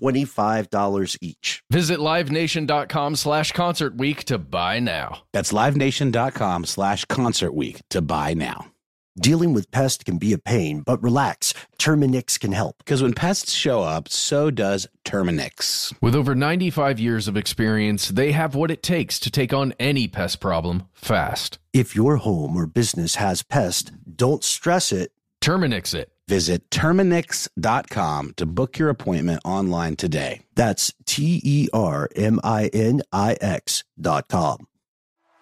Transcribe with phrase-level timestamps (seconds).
[0.00, 1.62] $25 each.
[1.70, 5.22] Visit livenation.com slash concert week to buy now.
[5.32, 8.66] That's livenation.com slash concert week to buy now.
[9.20, 11.52] Dealing with pests can be a pain, but relax.
[11.78, 12.78] Terminix can help.
[12.78, 15.92] Because when pests show up, so does Terminix.
[16.00, 20.06] With over 95 years of experience, they have what it takes to take on any
[20.06, 21.58] pest problem fast.
[21.72, 25.12] If your home or business has pests, don't stress it.
[25.42, 26.12] Terminix it.
[26.30, 30.42] Visit Terminix.com to book your appointment online today.
[30.54, 34.68] That's T E R M I N I X dot com.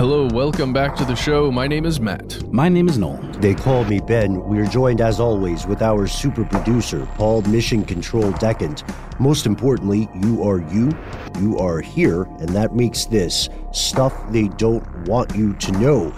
[0.00, 1.52] Hello, welcome back to the show.
[1.52, 2.50] My name is Matt.
[2.50, 3.20] My name is Noel.
[3.32, 4.42] They call me Ben.
[4.44, 8.82] We are joined as always with our super producer, Paul Mission Control Decant.
[9.20, 10.96] Most importantly, you are you,
[11.38, 16.14] you are here, and that makes this stuff they don't want you to know.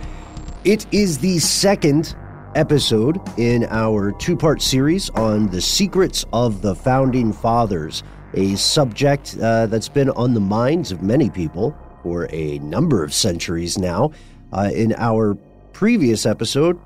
[0.63, 2.15] It is the second
[2.55, 8.05] episode in our two part series on the secrets of the founding fathers,
[8.35, 13.15] a subject uh, that's been on the minds of many people for a number of
[13.15, 14.13] centuries now.
[14.53, 15.35] Uh, in our
[15.73, 16.79] previous episode,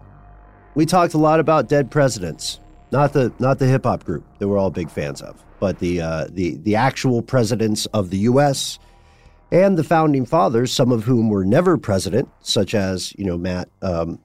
[0.75, 2.61] we talked a lot about dead presidents,
[2.93, 6.01] not the not the hip hop group that we're all big fans of, but the
[6.01, 8.79] uh, the the actual presidents of the U.S.
[9.51, 13.69] and the founding fathers, some of whom were never president, such as you know Matt
[13.83, 14.21] um,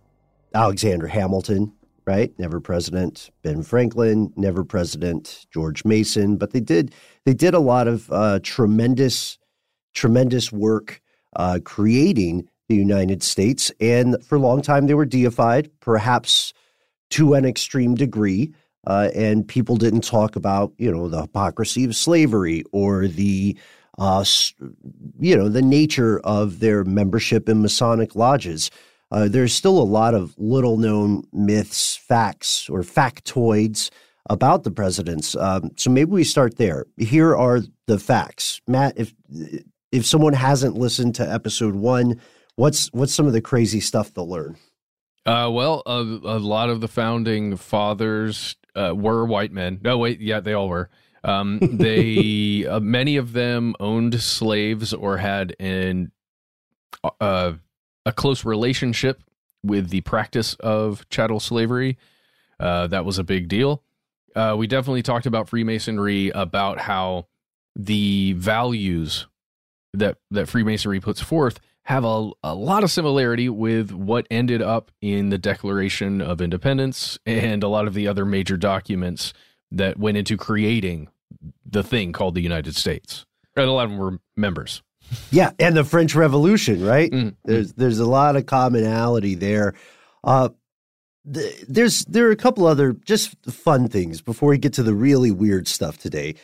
[0.54, 1.72] Alexander Hamilton,
[2.06, 2.38] right?
[2.38, 3.32] Never president.
[3.42, 5.48] Ben Franklin, never president.
[5.52, 6.94] George Mason, but they did
[7.26, 9.38] they did a lot of uh, tremendous
[9.94, 11.02] tremendous work
[11.36, 13.72] uh, creating the United States.
[13.80, 16.54] And for a long time, they were deified, perhaps
[17.12, 18.54] to an extreme degree.
[18.88, 23.58] Uh, and people didn't talk about, you know, the hypocrisy of slavery or the,
[24.00, 24.26] uh,
[25.20, 28.72] you know, the nature of their membership in Masonic lodges.
[29.12, 33.92] Uh, there's still a lot of little known myths, facts, or factoids
[34.30, 35.36] about the presidents.
[35.36, 36.86] Um, so maybe we start there.
[36.98, 38.62] Here are the facts.
[38.68, 39.14] Matt, if
[39.92, 42.20] if someone hasn't listened to episode one,
[42.56, 44.58] what's what's some of the crazy stuff they'll learn?
[45.26, 49.80] Uh, well, a, a lot of the founding fathers uh, were white men.
[49.84, 50.90] No, wait, yeah, they all were.
[51.24, 56.12] Um, they uh, many of them owned slaves or had an
[57.20, 57.54] uh,
[58.06, 59.24] a close relationship
[59.64, 61.98] with the practice of chattel slavery.
[62.60, 63.84] Uh, that was a big deal.
[64.36, 67.28] Uh, we definitely talked about Freemasonry about how
[67.76, 69.28] the values
[69.94, 74.92] that that Freemasonry puts forth have a, a lot of similarity with what ended up
[75.02, 79.34] in the Declaration of Independence and a lot of the other major documents
[79.72, 81.10] that went into creating
[81.66, 83.26] the thing called the United States.
[83.56, 84.84] And a lot of them were members.
[85.32, 87.12] Yeah, and the French Revolution, right?
[87.12, 87.36] Mm.
[87.44, 89.74] There's there's a lot of commonality there.
[90.24, 90.50] Uh,
[91.32, 94.94] th- there's there are a couple other just fun things before we get to the
[94.94, 96.36] really weird stuff today.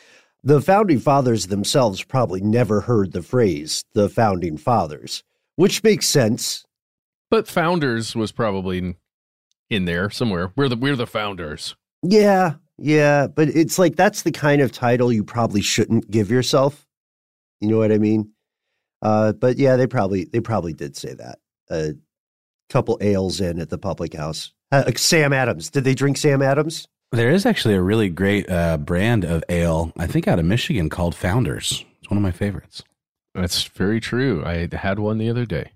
[0.47, 5.21] The founding fathers themselves probably never heard the phrase "the founding fathers."
[5.57, 6.63] which makes sense.
[7.29, 8.95] But founders was probably
[9.69, 10.53] in, there somewhere.
[10.55, 11.75] We're the we're the founders.
[12.01, 16.87] Yeah, yeah, but it's like that's the kind of title you probably shouldn't give yourself.
[17.59, 18.31] You know what I mean?
[19.01, 21.39] Uh, but yeah, they probably they probably did say that.
[21.69, 21.95] A
[22.69, 24.53] couple ales in at the public house.
[24.71, 25.69] Uh, Sam Adams.
[25.69, 26.87] Did they drink Sam Adams?
[27.11, 30.89] There is actually a really great uh, brand of ale, I think out of Michigan,
[30.89, 31.85] called Founders.
[31.99, 32.83] It's one of my favorites.
[33.33, 34.43] That's very true.
[34.45, 35.71] I had one the other day.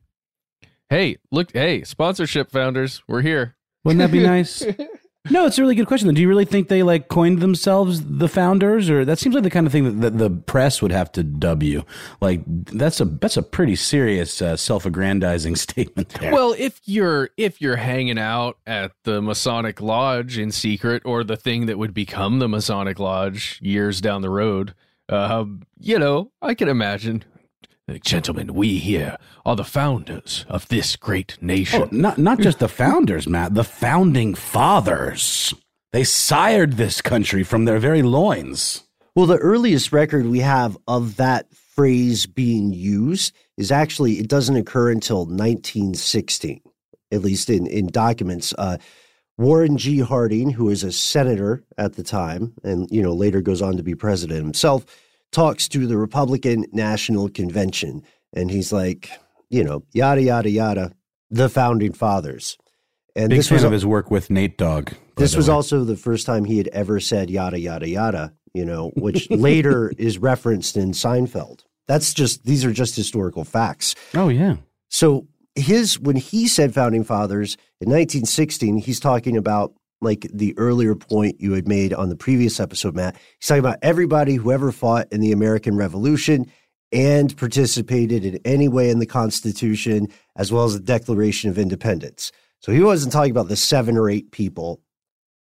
[0.90, 3.56] Hey, look, hey, sponsorship founders, we're here.
[3.86, 4.62] Wouldn't that be nice?
[5.30, 6.12] no, it's a really good question.
[6.14, 9.52] Do you really think they like coined themselves the founders, or that seems like the
[9.52, 11.86] kind of thing that the, press would have to dub you?
[12.22, 16.10] Like that's a that's a pretty serious uh, self-aggrandizing statement.
[16.10, 16.34] There.
[16.34, 21.38] Well, if you're if you're hanging out at the Masonic Lodge in secret, or the
[21.38, 24.74] thing that would become the Masonic Lodge years down the road,
[25.08, 25.46] uh,
[25.78, 27.24] you know, I can imagine
[28.04, 31.82] Gentlemen, we here are the founders of this great nation.
[31.84, 35.54] Oh, not not just the founders, Matt, the founding fathers.
[35.92, 38.84] They sired this country from their very loins.
[39.14, 44.56] Well, the earliest record we have of that phrase being used is actually it doesn't
[44.56, 46.62] occur until 1916,
[47.12, 48.54] at least in in documents.
[48.58, 48.78] Uh,
[49.38, 50.00] Warren G.
[50.00, 53.84] Harding, who is a senator at the time, and you know later goes on to
[53.84, 54.86] be president himself
[55.32, 58.04] talks to the Republican National Convention.
[58.34, 59.12] And he's like,
[59.50, 60.92] you know, yada, yada, yada,
[61.30, 62.58] the founding fathers.
[63.16, 64.92] And Big this fan was of his work with Nate Dogg.
[65.18, 65.56] This was way.
[65.56, 69.92] also the first time he had ever said yada, yada, yada, you know, which later
[69.98, 71.64] is referenced in Seinfeld.
[71.88, 73.96] That's just, these are just historical facts.
[74.14, 74.58] Oh, yeah.
[74.88, 80.96] So his, when he said founding fathers in 1916, he's talking about like the earlier
[80.96, 83.16] point you had made on the previous episode, Matt.
[83.40, 86.52] He's talking about everybody who ever fought in the American Revolution
[86.92, 92.32] and participated in any way in the Constitution, as well as the Declaration of Independence.
[92.60, 94.82] So he wasn't talking about the seven or eight people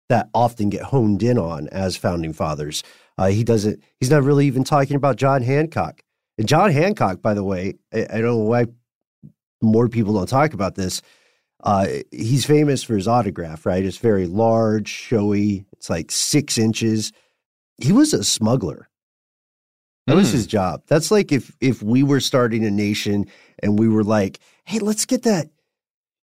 [0.09, 2.83] that often get honed in on as founding fathers.
[3.17, 3.83] Uh, he doesn't.
[3.99, 6.01] He's not really even talking about John Hancock.
[6.37, 8.65] And John Hancock, by the way, I, I don't know why
[9.61, 11.01] more people don't talk about this.
[11.63, 13.83] Uh, he's famous for his autograph, right?
[13.83, 15.65] It's very large, showy.
[15.73, 17.11] It's like six inches.
[17.77, 18.89] He was a smuggler.
[20.05, 20.17] That mm.
[20.17, 20.51] was his hmm.
[20.51, 20.83] job.
[20.87, 23.27] That's like if if we were starting a nation
[23.61, 25.49] and we were like, "Hey, let's get that."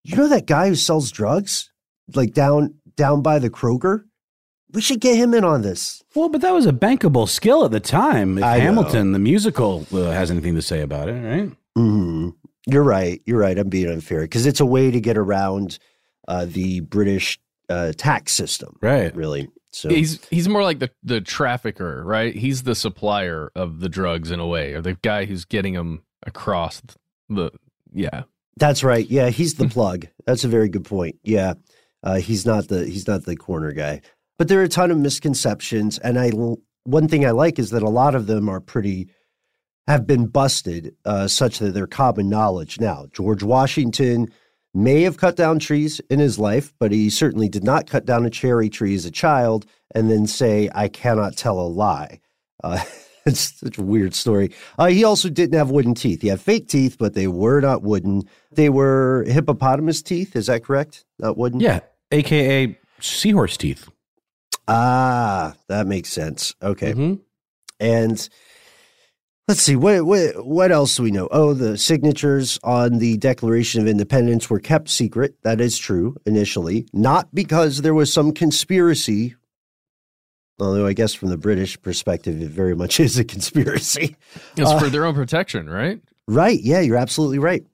[0.04, 1.70] You know that guy who sells drugs,
[2.14, 4.04] like down down by the Kroger.
[4.72, 6.02] We should get him in on this.
[6.14, 8.38] Well, but that was a bankable skill at the time.
[8.38, 9.12] If I Hamilton, know.
[9.12, 11.50] the musical, uh, has anything to say about it, right?
[11.78, 12.30] Mm-hmm.
[12.66, 13.20] You're right.
[13.26, 13.58] You're right.
[13.58, 15.78] I'm being unfair because it's a way to get around
[16.28, 17.38] uh, the British
[17.68, 18.76] uh, tax system.
[18.80, 19.14] Right.
[19.14, 19.48] Really.
[19.72, 22.34] So he's he's more like the the trafficker, right?
[22.34, 26.04] He's the supplier of the drugs in a way, or the guy who's getting them
[26.24, 26.80] across
[27.28, 27.50] the
[27.92, 28.22] yeah.
[28.56, 29.08] That's right.
[29.10, 30.06] Yeah, he's the plug.
[30.26, 31.16] That's a very good point.
[31.24, 31.54] Yeah,
[32.04, 34.00] uh, he's not the he's not the corner guy.
[34.38, 36.30] But there are a ton of misconceptions, and I
[36.84, 39.08] one thing I like is that a lot of them are pretty
[39.86, 43.06] have been busted uh, such that they're common knowledge now.
[43.12, 44.28] George Washington
[44.72, 48.24] may have cut down trees in his life, but he certainly did not cut down
[48.24, 52.20] a cherry tree as a child and then say, I cannot tell a lie.
[52.62, 52.82] Uh,
[53.26, 54.50] it's such a weird story.
[54.78, 56.22] Uh, he also didn't have wooden teeth.
[56.22, 58.22] He had fake teeth, but they were not wooden.
[58.52, 60.34] They were hippopotamus teeth.
[60.34, 61.04] Is that correct?
[61.18, 61.60] Not wooden?
[61.60, 63.88] Yeah, AKA seahorse teeth.
[64.66, 66.54] Ah, that makes sense.
[66.62, 66.92] Okay.
[66.92, 67.14] Mm-hmm.
[67.80, 68.28] And
[69.46, 71.28] Let's see what, what what else do we know?
[71.30, 75.34] Oh, the signatures on the Declaration of Independence were kept secret.
[75.42, 79.36] That is true initially, not because there was some conspiracy.
[80.58, 84.16] Although I guess from the British perspective, it very much is a conspiracy.
[84.56, 86.00] It's uh, for their own protection, right?
[86.26, 86.60] Right.
[86.62, 87.66] Yeah, you're absolutely right.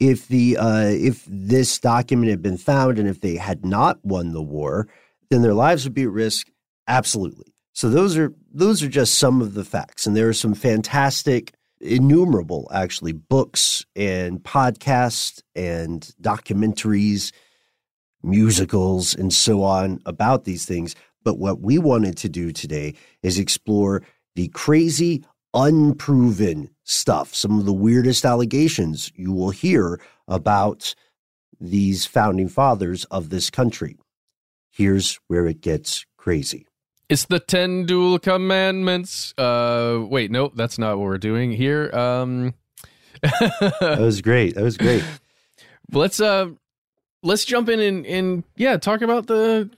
[0.00, 4.32] If the uh, if this document had been found and if they had not won
[4.32, 4.88] the war,
[5.28, 6.48] then their lives would be at risk.
[6.88, 7.52] Absolutely.
[7.74, 11.52] So those are those are just some of the facts, and there are some fantastic,
[11.80, 17.32] innumerable actually books and podcasts and documentaries,
[18.22, 20.94] musicals, and so on about these things.
[21.24, 24.02] But what we wanted to do today is explore
[24.36, 30.94] the crazy, unproven stuff, some of the weirdest allegations you will hear about
[31.60, 33.96] these founding fathers of this country.
[34.70, 36.66] Here's where it gets crazy.
[37.08, 39.34] It's the ten dual commandments.
[39.38, 41.90] Uh, wait, no, that's not what we're doing here.
[41.94, 42.54] Um,
[43.22, 44.54] that was great.
[44.54, 45.04] That was great.
[45.92, 46.48] Let's uh,
[47.22, 49.70] let's jump in and, and yeah, talk about the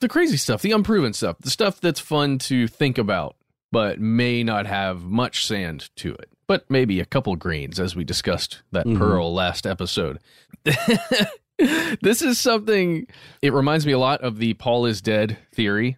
[0.00, 3.34] the crazy stuff, the unproven stuff, the stuff that's fun to think about,
[3.72, 6.30] but may not have much sand to it.
[6.46, 8.96] but maybe a couple greens, as we discussed that Mhm.
[8.98, 10.18] pearl last episode.
[12.00, 13.06] this is something,
[13.42, 15.96] it reminds me a lot of the Paul is dead theory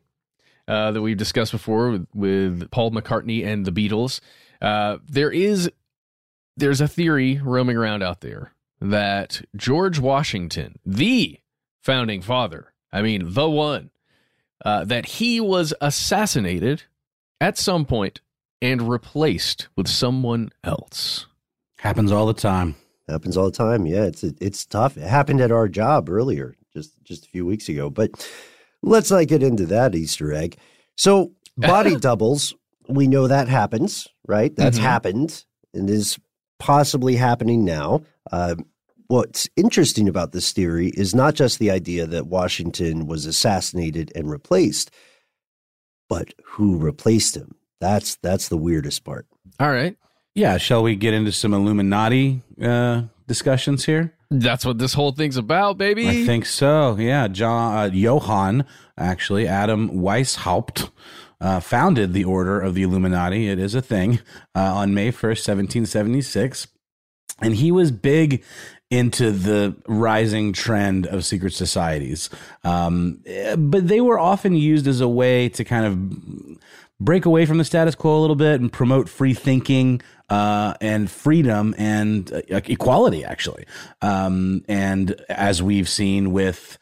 [0.70, 4.20] uh, that we've discussed before with, with Paul McCartney and the Beatles.
[4.62, 5.70] Uh, there is,
[6.56, 11.38] there's a theory roaming around out there that George Washington, the
[11.82, 13.90] founding father, I mean, the one,
[14.64, 16.84] uh, that he was assassinated
[17.40, 18.20] at some point
[18.62, 21.26] and replaced with someone else.
[21.78, 22.76] Happens all the time.
[23.08, 23.86] Happens all the time.
[23.86, 24.96] Yeah, it's it's tough.
[24.96, 27.90] It happened at our job earlier, just just a few weeks ago.
[27.90, 28.30] But
[28.82, 30.56] let's not get into that Easter egg.
[30.96, 32.54] So body doubles,
[32.88, 34.54] we know that happens, right?
[34.56, 34.82] That's Mhm.
[34.82, 35.44] happened
[35.74, 36.18] and is
[36.58, 38.02] possibly happening now.
[38.32, 38.56] Uh,
[39.08, 44.30] what's interesting about this theory is not just the idea that Washington was assassinated and
[44.30, 44.90] replaced,
[46.08, 47.54] but who replaced him.
[47.80, 49.26] That's that's the weirdest part.
[49.58, 49.96] All right.
[50.34, 54.14] Yeah, shall we get into some Illuminati uh, discussions here?
[54.30, 56.08] That's what this whole thing's about, baby.
[56.08, 56.96] I think so.
[56.96, 58.64] Yeah, John uh, Johann,
[58.96, 60.90] actually Adam Weishaupt,
[61.40, 63.48] uh, founded the Order of the Illuminati.
[63.48, 64.20] It is a thing
[64.54, 66.68] uh, on May first, seventeen seventy six,
[67.40, 68.44] and he was big
[68.90, 72.28] into the rising trend of secret societies.
[72.64, 76.59] Um, eh, but they were often used as a way to kind of
[77.00, 81.10] break away from the status quo a little bit and promote free thinking uh, and
[81.10, 83.64] freedom and uh, equality, actually.
[84.02, 86.78] Um, and as we've seen with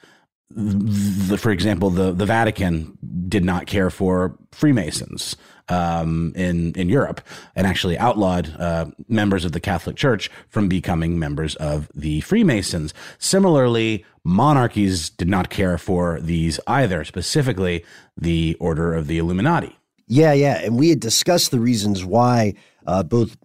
[0.50, 2.98] the, for example, the, the Vatican
[3.28, 5.36] did not care for Freemasons
[5.68, 7.20] um, in in Europe,
[7.54, 12.94] and actually outlawed uh, members of the Catholic Church from becoming members of the Freemasons.
[13.18, 17.84] Similarly, monarchies did not care for these either, specifically
[18.16, 19.77] the Order of the Illuminati.
[20.08, 22.54] Yeah, yeah, and we had discussed the reasons why
[22.86, 23.36] uh, both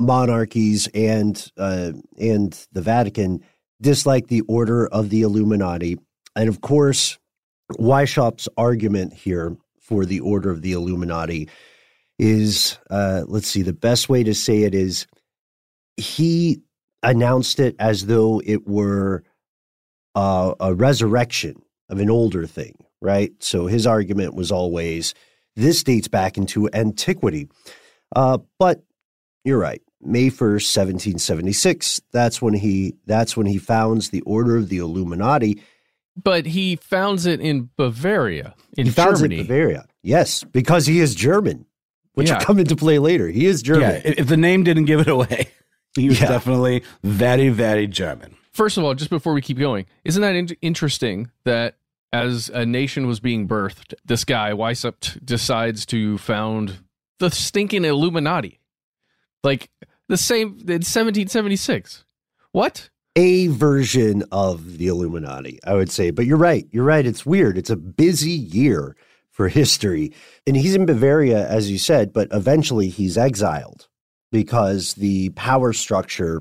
[0.00, 3.42] monarchies and uh, and the Vatican
[3.80, 5.96] dislike the order of the Illuminati,
[6.34, 7.18] and of course,
[7.78, 11.48] Weishaupt's argument here for the order of the Illuminati
[12.18, 15.06] is, uh, let's see, the best way to say it is
[15.96, 16.60] he
[17.02, 19.22] announced it as though it were
[20.14, 23.32] uh, a resurrection of an older thing, right?
[23.40, 25.14] So his argument was always
[25.56, 27.48] this dates back into antiquity.
[28.14, 28.82] Uh, but
[29.44, 29.82] you're right.
[30.00, 35.60] May 1st, 1776, that's when he that's when he founds the Order of the Illuminati.
[36.22, 39.36] but he founds it in Bavaria, in he founds Germany.
[39.36, 39.86] it in Bavaria.
[40.02, 41.64] Yes, because he is German,
[42.14, 42.38] which Yeah.
[42.38, 43.28] will come into play later.
[43.28, 43.82] He is German.
[43.90, 45.48] Yeah, if if the name didn't give it away,
[45.96, 46.28] he was Yeah.
[46.28, 48.36] definitely very, very German.
[48.52, 51.76] First of all, just before we keep going, isn't that in- interesting that
[52.14, 56.78] as a nation was being birthed, this guy Weishaupt decides to found
[57.18, 58.60] the stinking Illuminati,
[59.42, 59.68] like
[60.08, 62.04] the same in 1776.
[62.52, 62.90] What?
[63.16, 66.10] a version of the Illuminati, I would say.
[66.10, 66.66] But you're right.
[66.72, 67.06] You're right.
[67.06, 67.56] It's weird.
[67.56, 68.96] It's a busy year
[69.30, 70.12] for history.
[70.48, 73.86] And he's in Bavaria, as you said, but eventually he's exiled
[74.32, 76.40] because the power structure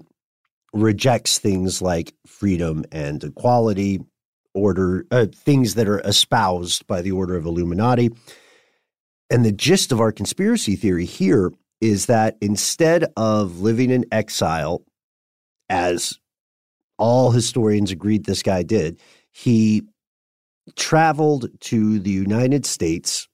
[0.73, 3.99] rejects things like freedom and equality,
[4.53, 8.11] order, uh, things that are espoused by the Order of Illuminati.
[9.29, 14.83] And the gist of our conspiracy theory here is that instead of living in exile,
[15.69, 16.19] as
[16.97, 18.99] all historians agreed this guy did.
[19.31, 19.83] He
[20.75, 23.27] traveled to the United States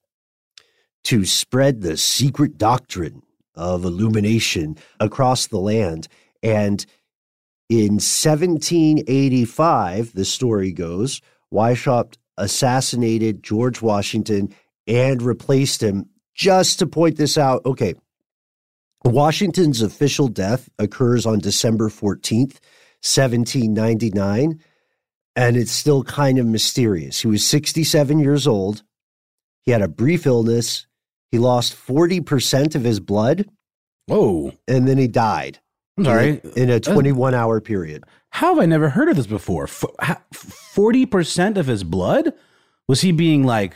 [1.03, 3.21] to spread the secret doctrine
[3.55, 6.07] of illumination across the land.
[6.41, 6.85] And
[7.69, 11.21] in 1785, the story goes,
[11.53, 14.53] Weishaupt assassinated George Washington
[14.87, 16.09] and replaced him.
[16.33, 17.95] Just to point this out, okay,
[19.03, 22.59] Washington's official death occurs on December 14th,
[23.01, 24.59] 1799,
[25.35, 27.21] and it's still kind of mysterious.
[27.21, 28.83] He was 67 years old.
[29.63, 30.87] He had a brief illness.
[31.31, 33.45] He lost 40% of his blood,
[34.07, 34.53] Whoa.
[34.67, 35.59] and then he died.
[35.99, 36.41] I'm sorry.
[36.55, 38.03] In a uh, 21 hour period.
[38.31, 39.67] How have I never heard of this before?
[39.67, 42.33] Forty percent of his blood
[42.87, 43.73] was he being like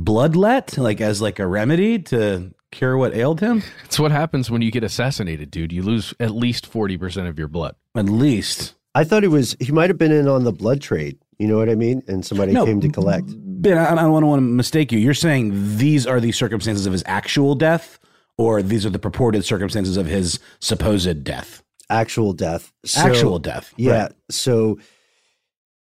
[0.00, 3.62] bloodlet, like as like a remedy to cure what ailed him?
[3.84, 5.72] It's what happens when you get assassinated, dude.
[5.72, 7.76] You lose at least 40% of your blood.
[7.94, 8.74] At least.
[8.94, 11.18] I thought he was, he might have been in on the blood trade.
[11.38, 12.02] You know what I mean?
[12.08, 13.26] And somebody No, came to collect.
[13.36, 14.98] Ben, I, I don't want to mistake you.
[14.98, 17.98] You're saying these are the circumstances of his actual death,
[18.38, 21.62] or these are the purported circumstances of his supposed death?
[21.90, 22.72] Actual death.
[22.84, 23.72] So- actual death.
[23.76, 24.02] Yeah.
[24.04, 24.12] Right.
[24.30, 24.78] So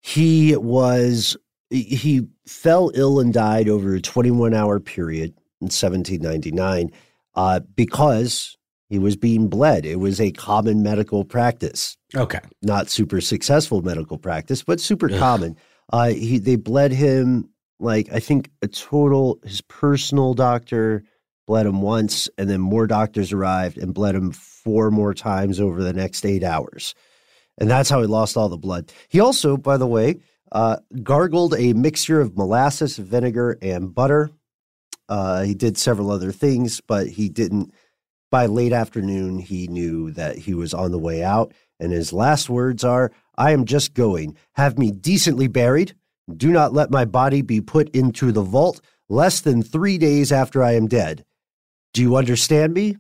[0.02, 1.36] he was
[1.70, 6.90] he fell ill and died over a 21 hour period in 1799
[7.34, 8.56] uh, because
[8.88, 9.84] He was being bled.
[9.84, 11.96] It was a common medical practice.
[12.14, 12.40] Okay.
[12.62, 15.18] Not super successful medical practice, but super Ugh.
[15.18, 15.56] common.
[15.92, 19.38] Uh, he they bled him like I think a total.
[19.44, 21.04] His personal doctor
[21.48, 25.82] bled him once, and then more doctors arrived and bled him four more times over
[25.82, 26.94] the next eight hours,
[27.58, 28.92] and that's how he lost all the blood.
[29.08, 30.20] He also, by the way,
[30.52, 34.30] uh, gargled a mixture of molasses, vinegar, and butter.
[35.08, 37.72] Uh, he did several other things, but he didn't
[38.30, 42.50] by late afternoon, he knew that he was on the way out, and his last
[42.50, 44.36] words are I am just going.
[44.54, 45.94] Have me decently buried.
[46.36, 50.62] Do not let my body be put into the vault less than three days after
[50.62, 51.24] I am dead.
[51.92, 52.96] Do you understand me?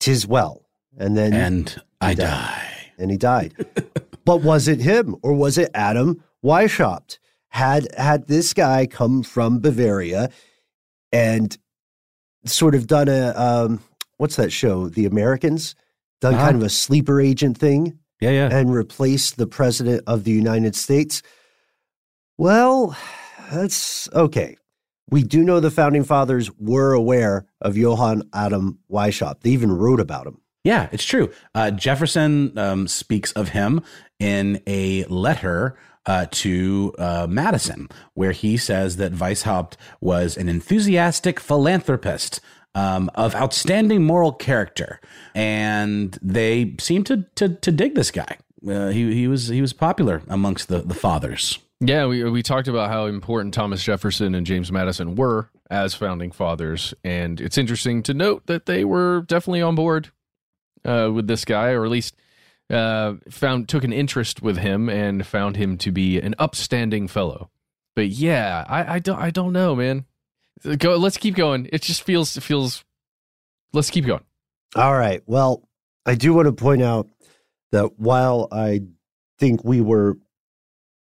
[0.00, 0.66] Tis well.
[0.98, 1.32] And then.
[1.32, 2.26] And I died.
[2.26, 2.92] die.
[2.98, 3.54] And he died.
[4.24, 7.18] but was it him or was it Adam Weishaupt?
[7.48, 10.28] Had had this guy come from Bavaria
[11.12, 11.56] and
[12.44, 13.80] sort of done a um,
[14.16, 14.88] what's that show?
[14.88, 15.74] The Americans
[16.20, 16.44] done uh-huh.
[16.46, 17.98] kind of a sleeper agent thing.
[18.20, 18.48] Yeah, yeah.
[18.50, 21.22] And replaced the president of the United States.
[22.38, 22.96] Well,
[23.52, 24.56] that's okay.
[25.10, 29.40] We do know the founding fathers were aware of Johann Adam Weishaupt.
[29.40, 30.40] They even wrote about him.
[30.64, 31.30] Yeah, it's true.
[31.54, 33.82] Uh, Jefferson um, speaks of him
[34.18, 41.38] in a letter uh, to uh, Madison, where he says that Weishaupt was an enthusiastic
[41.38, 42.40] philanthropist
[42.74, 45.00] um, of outstanding moral character,
[45.34, 48.38] and they seem to to, to dig this guy.
[48.66, 51.58] Uh, he he was he was popular amongst the the fathers.
[51.86, 56.32] Yeah, we we talked about how important Thomas Jefferson and James Madison were as founding
[56.32, 60.10] fathers, and it's interesting to note that they were definitely on board
[60.86, 62.16] uh, with this guy, or at least
[62.70, 67.50] uh, found took an interest with him and found him to be an upstanding fellow.
[67.94, 70.06] But yeah, I, I don't I don't know, man.
[70.78, 70.96] Go.
[70.96, 71.68] Let's keep going.
[71.70, 72.34] It just feels.
[72.36, 72.82] It feels.
[73.74, 74.24] Let's keep going.
[74.74, 75.22] All right.
[75.26, 75.68] Well,
[76.06, 77.08] I do want to point out
[77.72, 78.80] that while I
[79.38, 80.16] think we were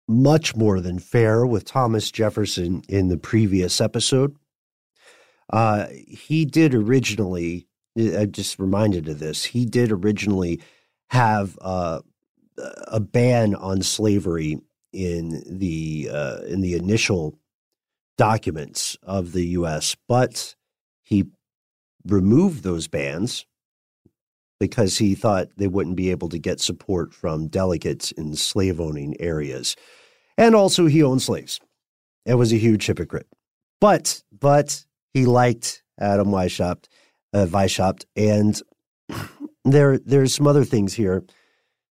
[0.09, 4.35] much more than fair with Thomas Jefferson in the previous episode,
[5.53, 7.67] uh, he did originally.
[7.97, 9.45] I'm just reminded of this.
[9.45, 10.61] He did originally
[11.11, 12.01] have uh,
[12.87, 14.61] a ban on slavery
[14.93, 17.39] in the uh, in the initial
[18.17, 20.55] documents of the U.S., but
[21.03, 21.27] he
[22.07, 23.47] removed those bans
[24.61, 29.15] because he thought they wouldn't be able to get support from delegates in slave owning
[29.21, 29.77] areas.
[30.39, 31.61] And also, he owned slaves
[32.25, 33.27] and was a huge hypocrite.
[33.81, 36.87] But, but he liked Adam Weishaupt,
[37.35, 38.61] uh, Weishaupt and
[39.65, 41.25] there, there's some other things here.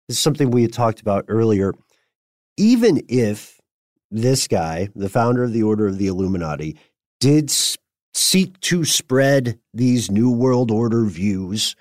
[0.09, 1.75] This is something we had talked about earlier.
[2.57, 3.61] Even if
[4.11, 6.79] this guy, the founder of the Order of the Illuminati,
[7.21, 7.51] did
[8.15, 11.77] seek to spread these New World Order views,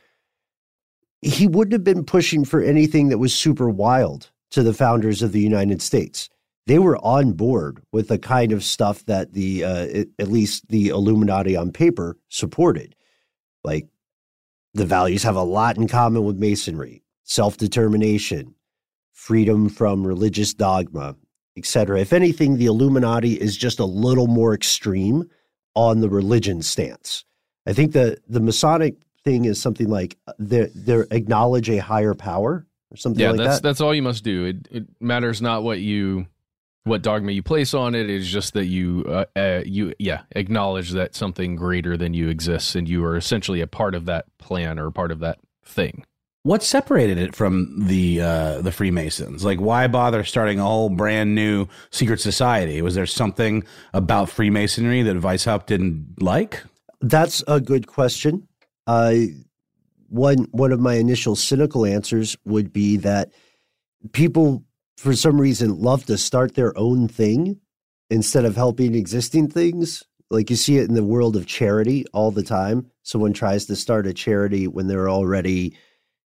[1.22, 5.32] he wouldn't have been pushing for anything that was super wild to the founders of
[5.32, 6.30] the United States.
[6.68, 10.90] They were on board with the kind of stuff that the, uh, at least the
[10.90, 12.96] Illuminati on paper supported.
[13.64, 13.88] Like
[14.74, 18.56] the values have a lot in common with Masonry self determination,
[19.12, 21.16] freedom from religious dogma,
[21.58, 22.00] etc.
[22.00, 25.30] If anything, the Illuminati is just a little more extreme
[25.76, 27.26] on the religion stance.
[27.66, 32.14] I think the the Masonic thing is something like uh, they they acknowledge a higher
[32.14, 33.64] power or something yeah, like that's, that.
[33.64, 34.46] that's all you must do.
[34.46, 36.28] It it matters not what you
[36.86, 40.92] what dogma you place on it is just that you uh, uh, you yeah acknowledge
[40.92, 44.80] that something greater than you exists and you are essentially a part of that plan
[44.80, 46.06] or part of that thing
[46.46, 49.44] what separated it from the uh, the Freemasons?
[49.44, 52.84] Like, why bother starting a whole brand new secret society?
[52.84, 53.64] Was there something
[53.96, 56.62] about Freemasonry that Weishaupt didn't like?
[57.02, 58.48] That's a good question.
[58.86, 59.16] Uh,
[60.10, 63.32] one one of my initial cynical answers would be that
[64.12, 64.64] people,
[64.98, 67.60] for some reason, love to start their own thing
[68.10, 70.04] instead of helping existing things.
[70.30, 72.90] Like you see it in the world of charity all the time.
[73.04, 75.76] Someone tries to start a charity when they're already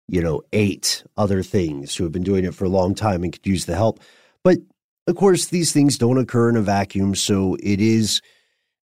[0.08, 3.34] you know, eight other things who have been doing it for a long time and
[3.34, 4.00] could use the help.
[4.44, 4.60] But
[5.08, 8.22] of course, these things don't occur in a vacuum, so it is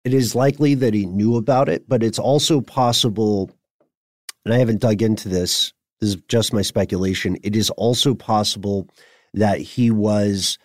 [0.06, 3.52] it is likely that he knew about it, but it's also possible,
[4.46, 5.74] and I haven't dug into this.
[6.00, 7.38] This is just my speculation.
[7.44, 8.88] It is also possible
[9.34, 10.58] that he was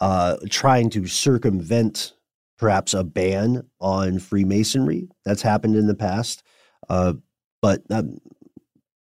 [0.00, 2.14] uh, trying to circumvent
[2.58, 5.08] perhaps a ban on Freemasonry.
[5.24, 6.42] That's happened in the past.
[6.88, 7.14] Uh,
[7.60, 8.18] but um,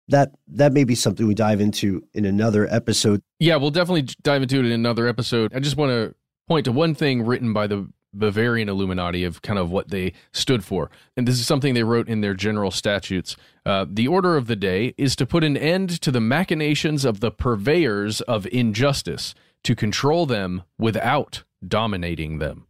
[0.08, 3.22] that that may be something we dive into in another episode.
[3.38, 5.52] Yeah, we'll definitely dive into it in another episode.
[5.54, 6.14] I just want to
[6.48, 10.64] point to one thing written by the Bavarian Illuminati of kind of what they stood
[10.64, 10.90] for.
[11.16, 13.36] And this is something they wrote in their general statutes.
[13.66, 17.20] Uh, the order of the day is to put an end to the machinations of
[17.20, 22.66] the purveyors of injustice, to control them without dominating them.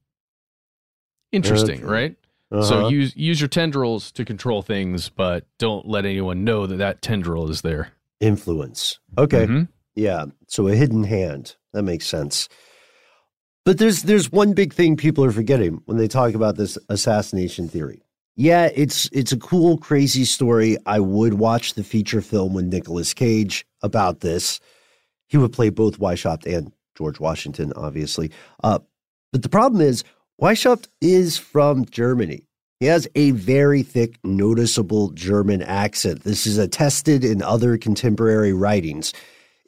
[1.32, 1.84] Interesting, Okay.
[1.86, 2.16] right?
[2.50, 2.62] Uh-huh.
[2.62, 7.02] So use use your tendrils to control things, but don't let anyone know that that
[7.02, 7.92] tendril is there.
[8.20, 8.98] influence.
[9.16, 9.46] Okay.
[9.46, 9.68] Mhm.
[9.94, 10.24] Yeah.
[10.48, 11.54] So a hidden hand.
[11.72, 12.48] That makes sense.
[13.68, 17.68] But there's there's one big thing people are forgetting when they talk about this assassination
[17.68, 18.00] theory.
[18.34, 20.78] Yeah, it's it's a cool, crazy story.
[20.86, 24.58] I would watch the feature film with Nicolas Cage about this.
[25.26, 28.30] He would play both Weishaupt and George Washington, obviously.
[28.64, 28.78] Uh,
[29.32, 30.02] but the problem is,
[30.40, 32.46] Weishaupt is from Germany.
[32.80, 36.24] He has a very thick, noticeable German accent.
[36.24, 39.12] This is attested in other contemporary writings.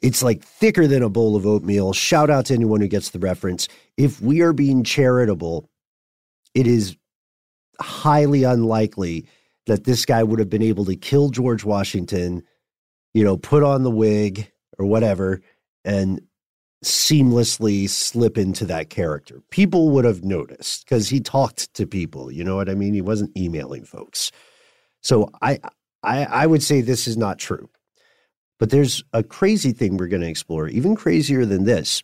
[0.01, 1.93] It's like thicker than a bowl of oatmeal.
[1.93, 3.67] Shout out to anyone who gets the reference.
[3.97, 5.69] If we are being charitable,
[6.55, 6.95] it is
[7.79, 9.27] highly unlikely
[9.67, 12.43] that this guy would have been able to kill George Washington,
[13.13, 15.41] you know, put on the wig or whatever,
[15.85, 16.21] and
[16.83, 19.41] seamlessly slip into that character.
[19.51, 22.31] People would have noticed because he talked to people.
[22.31, 22.95] You know what I mean?
[22.95, 24.31] He wasn't emailing folks.
[25.01, 25.59] So I,
[26.01, 27.69] I, I would say this is not true.
[28.61, 32.03] But there's a crazy thing we're going to explore, even crazier than this,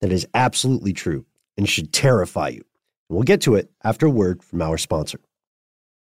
[0.00, 1.26] that is absolutely true
[1.58, 2.62] and should terrify you.
[3.10, 5.20] We'll get to it after a word from our sponsor.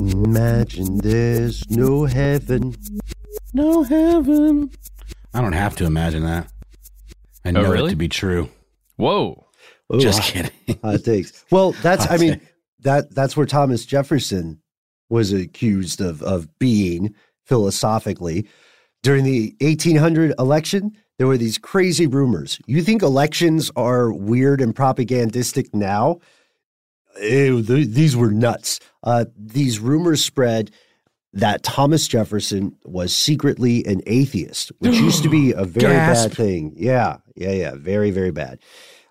[0.00, 2.74] Imagine there's no heaven.
[3.52, 4.70] No heaven.
[5.34, 6.50] I don't have to imagine that.
[7.44, 7.88] I oh, know really?
[7.88, 8.48] it to be true.
[8.96, 9.46] Whoa.
[9.94, 10.50] Ooh, Just kidding.
[10.82, 11.44] Hot takes.
[11.50, 12.40] Well, that's I mean
[12.80, 14.60] that that's where Thomas Jefferson
[15.08, 18.48] was accused of of being philosophically
[19.02, 20.96] during the 1800 election.
[21.18, 22.58] There were these crazy rumors.
[22.66, 26.20] You think elections are weird and propagandistic now?
[27.22, 28.78] ew, th- these were nuts.
[29.02, 30.70] Uh, these rumors spread
[31.32, 36.28] that Thomas Jefferson was secretly an atheist, which used to be a very Gasp.
[36.28, 36.74] bad thing.
[36.76, 38.58] Yeah, yeah, yeah, very, very bad.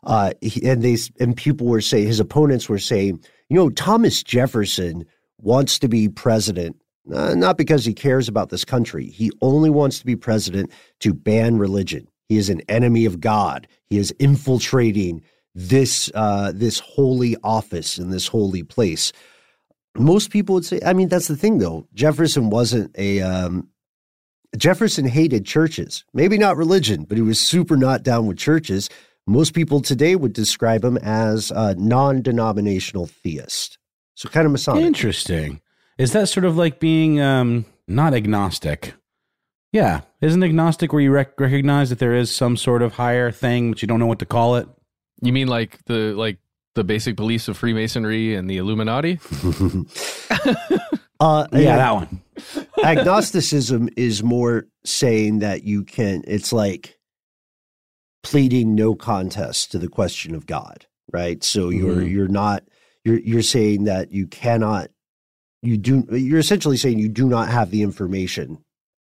[0.04, 4.22] Uh, he- and they and people were saying his opponents were saying, you know, Thomas
[4.22, 5.06] Jefferson
[5.40, 6.76] wants to be president
[7.14, 9.08] uh, not because he cares about this country.
[9.08, 12.08] He only wants to be president to ban religion.
[12.28, 13.68] He is an enemy of God.
[13.90, 19.14] He is infiltrating this uh, this holy office in this holy place.
[19.98, 21.88] Most people would say, I mean, that's the thing though.
[21.94, 23.70] Jefferson wasn't a um,
[24.58, 26.04] Jefferson hated churches.
[26.14, 28.90] Maybe not religion, but he was super not down with churches.
[29.28, 33.78] Most people today would describe him as a non-denominational theist.
[34.16, 34.84] So kind of Masonic.
[34.84, 35.62] Interesting.
[35.98, 38.94] Is that sort of like being um, not agnostic?
[39.72, 40.02] Yeah.
[40.22, 43.82] Isn't agnostic where you rec- recognize that there is some sort of higher thing, but
[43.82, 44.68] you don't know what to call it?
[45.22, 46.38] You mean like the like
[46.76, 49.20] the basic beliefs of Freemasonry and the Illuminati?
[51.18, 52.22] Uh, Yeah, that one.
[52.84, 57.00] agnosticism is more saying that you can it's like
[58.22, 62.12] pleading no contest to the question of god right so you're Mhm.
[62.12, 62.64] you're not
[63.06, 64.90] you're you're saying that you cannot
[65.62, 68.58] you do you're essentially saying you do not have the information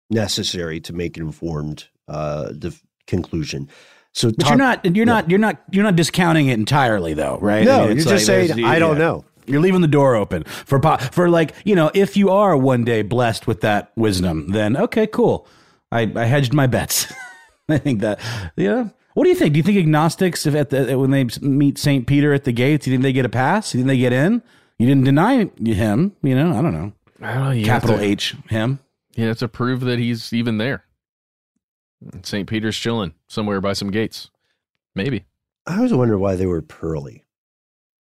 [0.10, 3.70] necessary to make an informed uh def- conclusion
[4.14, 7.38] so But talk- you're not you're not you're not you're not discounting it entirely though,
[7.42, 7.64] right?
[7.64, 9.24] No, it's you're just saying, there's- I don't know.
[9.46, 12.84] You're leaving the door open for po- for like, you know, if you are one
[12.84, 15.48] day blessed with that wisdom, then okay, cool.
[15.94, 17.12] I, I hedged my bets.
[17.70, 18.20] I think that
[18.58, 18.90] yeah.
[19.14, 19.54] What do you think?
[19.54, 22.86] Do you think agnostics, if at the, when they meet Saint Peter at the gates,
[22.86, 23.74] you think they get a pass?
[23.74, 24.42] You think they get in?
[24.82, 26.58] You didn't deny him, you know.
[26.58, 26.92] I don't know.
[27.22, 27.52] I don't know.
[27.52, 28.80] You Capital to- H him.
[29.16, 30.86] You have to prove that he's even there.
[32.24, 32.50] St.
[32.50, 34.30] Peter's chilling somewhere by some gates.
[34.96, 35.26] Maybe.
[35.68, 37.24] i always wonder why they were pearly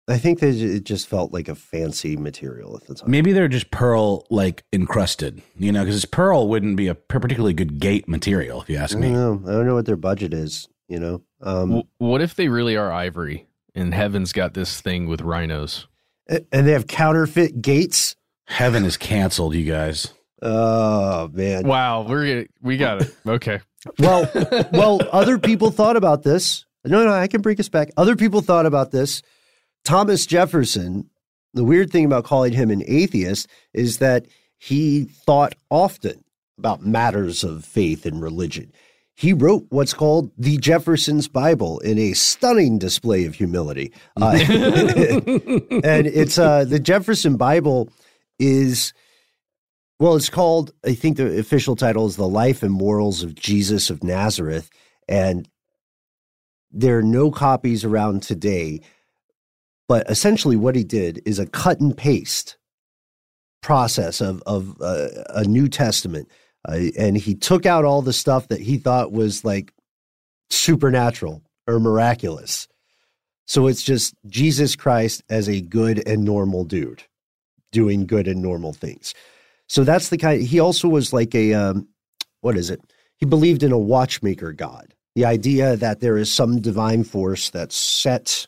[0.07, 3.47] i think that it just felt like a fancy material at the time Maybe they're
[3.49, 8.61] just pearl like encrusted, you know, because pearl wouldn't be a particularly good gate material,
[8.61, 9.09] if you ask I me.
[9.09, 9.49] don't know.
[9.49, 10.67] I don't know what their budget is.
[10.87, 15.07] You know, um, W- what if they really are ivory and heaven's got this thing
[15.07, 15.87] with rhinos?
[16.29, 18.15] A- and they have counterfeit gates.
[18.45, 20.13] Heaven is canceled, you guys.
[20.41, 21.67] Oh man.
[21.67, 23.15] Wow, we're we got it.
[23.27, 23.59] Okay.
[23.99, 24.29] Well,
[24.71, 26.65] well, other people thought about this.
[26.85, 27.89] No, no, I can bring us back.
[27.97, 29.21] Other people thought about this.
[29.83, 31.09] Thomas Jefferson.
[31.53, 36.23] The weird thing about calling him an atheist is that he thought often
[36.59, 38.71] about matters of faith and religion.
[39.17, 43.91] He wrote what's called the Jefferson's Bible in a stunning display of humility.
[44.15, 47.89] Uh, and it's uh, the Jefferson Bible
[48.37, 48.93] is
[49.99, 50.71] well, it's called.
[50.85, 54.69] I think the official title is "The Life and Morals of Jesus of Nazareth,"
[55.09, 55.49] and
[56.71, 58.81] there are no copies around today.
[59.87, 62.55] But essentially, what he did is a cut and paste
[63.63, 66.29] process of of uh, a New Testament,
[66.67, 69.73] uh, and he took out all the stuff that he thought was like
[70.49, 72.67] supernatural or miraculous.
[73.45, 77.03] So it's just Jesus Christ as a good and normal dude
[77.71, 79.13] doing good and normal things.
[79.67, 80.41] So that's the kind.
[80.41, 81.87] He also was like a um,
[82.41, 82.81] what is it?
[83.17, 84.93] He believed in a watchmaker god.
[85.15, 88.47] The idea that there is some divine force that sets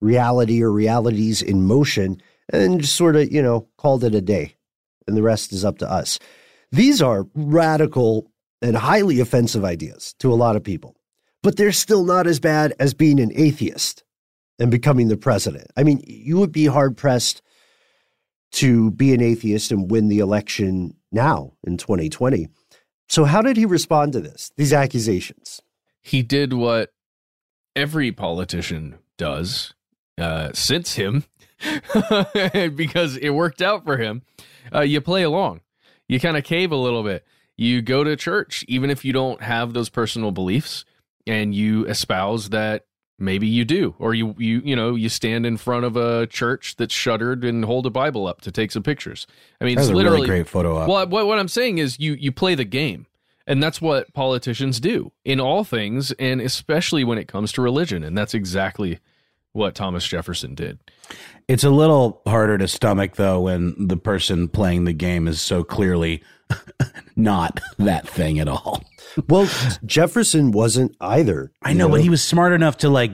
[0.00, 2.20] reality or realities in motion,
[2.50, 4.56] and just sort of you know called it a day,
[5.06, 6.18] and the rest is up to us.
[6.76, 10.94] These are radical and highly offensive ideas to a lot of people,
[11.42, 14.04] but they're still not as bad as being an atheist
[14.58, 15.68] and becoming the president.
[15.74, 17.40] I mean, you would be hard pressed
[18.52, 22.46] to be an atheist and win the election now in 2020.
[23.08, 25.62] So, how did he respond to this, these accusations?
[26.02, 26.90] He did what
[27.74, 29.72] every politician does
[30.18, 31.24] uh, since him
[32.76, 34.24] because it worked out for him.
[34.74, 35.60] Uh, you play along,
[36.08, 37.24] you kind of cave a little bit.
[37.56, 40.84] You go to church, even if you don't have those personal beliefs,
[41.26, 42.84] and you espouse that
[43.18, 46.76] maybe you do or you you you know you stand in front of a church
[46.76, 49.26] that's shuttered and hold a bible up to take some pictures
[49.60, 50.88] i mean That's it's a literally really great photo op.
[50.88, 53.06] well what, what i'm saying is you you play the game
[53.46, 58.04] and that's what politicians do in all things and especially when it comes to religion
[58.04, 58.98] and that's exactly
[59.56, 60.78] what thomas jefferson did
[61.48, 65.64] It's a little harder to stomach though when the person playing the game is so
[65.64, 66.22] clearly
[67.16, 68.82] not that thing at all.
[69.28, 69.48] Well,
[69.84, 71.50] Jefferson wasn't either.
[71.62, 73.10] I you know, but he was smart enough to like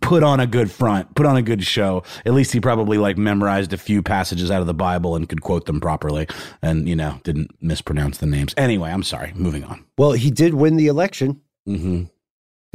[0.00, 2.02] put on a good front, put on a good show.
[2.24, 5.40] At least he probably like memorized a few passages out of the Bible and could
[5.42, 6.26] quote them properly
[6.62, 8.52] and, you know, didn't mispronounce the names.
[8.56, 9.32] Anyway, I'm sorry.
[9.34, 9.84] Moving on.
[9.96, 11.40] Well, he did win the election.
[11.68, 12.04] Mm-hmm.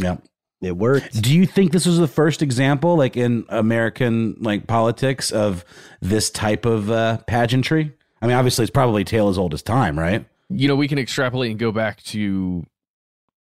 [0.03, 0.23] Yep.
[0.61, 1.21] It worked.
[1.21, 5.65] Do you think this was the first example, like in American like politics, of
[6.01, 7.93] this type of uh, pageantry?
[8.21, 10.25] I mean, obviously, it's probably tale as old as time, right?
[10.49, 12.63] You know, we can extrapolate and go back to,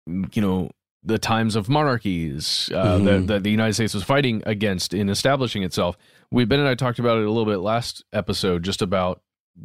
[0.06, 0.70] you know,
[1.04, 3.04] the times of monarchies uh, Mhm.
[3.04, 5.96] that, that the United States was fighting against in establishing itself.
[6.30, 9.20] We Ben and I talked about it a little bit last episode, just about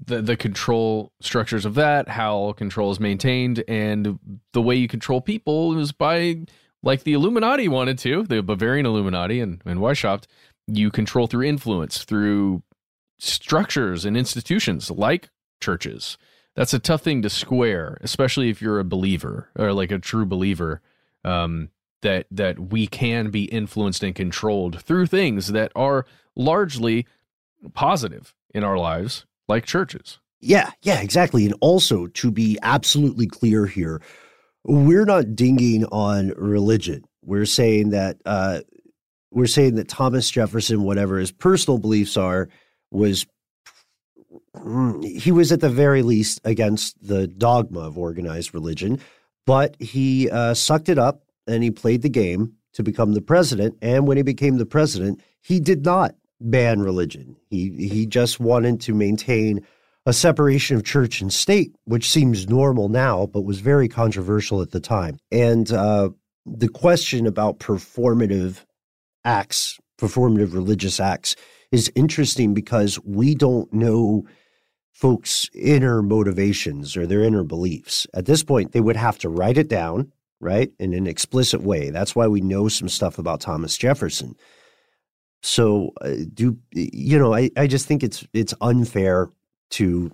[0.05, 4.19] the the control structures of that, how control is maintained, and
[4.51, 6.39] the way you control people is by
[6.83, 10.25] like the Illuminati wanted to, the Bavarian Illuminati and and Weishaupt,
[10.67, 12.63] you control through influence, through
[13.19, 15.29] structures and institutions like
[15.61, 16.17] churches.
[16.55, 20.25] That's a tough thing to square, especially if you're a believer or like a true
[20.25, 20.81] believer.
[21.23, 21.69] Um,
[22.01, 27.05] that that we can be influenced and controlled through things that are largely
[27.73, 30.19] positive in our lives, like churches.
[30.39, 31.45] Yeah, yeah, exactly.
[31.45, 34.01] And also to be absolutely clear here,
[34.67, 37.06] we're not dinging on religion.
[37.23, 38.62] We're saying that uh,
[39.32, 42.49] we're saying that Thomas Jefferson, whatever his personal beliefs are,
[42.91, 43.25] was
[45.03, 48.99] he was at the very least against the dogma of organized religion,
[49.45, 53.77] but he uh, sucked it up and he played the game to become the president.
[53.82, 57.36] And when he became the president, he did not ban religion.
[57.49, 59.65] He he just wanted to maintain
[60.07, 64.71] a separation of church and state, which seems normal now, but was very controversial at
[64.71, 65.19] the time.
[65.33, 66.11] And uh,
[66.45, 68.63] the question about performative
[69.25, 71.35] acts, performative religious acts,
[71.73, 74.25] is interesting because we don't know
[74.93, 78.07] folks' inner motivations or their inner beliefs.
[78.13, 81.89] At this point, they would have to write it down, right, in an explicit way.
[81.89, 84.37] That's why we know some stuff about Thomas Jefferson.
[85.43, 87.33] So, uh, do you know?
[87.33, 89.29] I, I just think it's it's unfair
[89.71, 90.12] to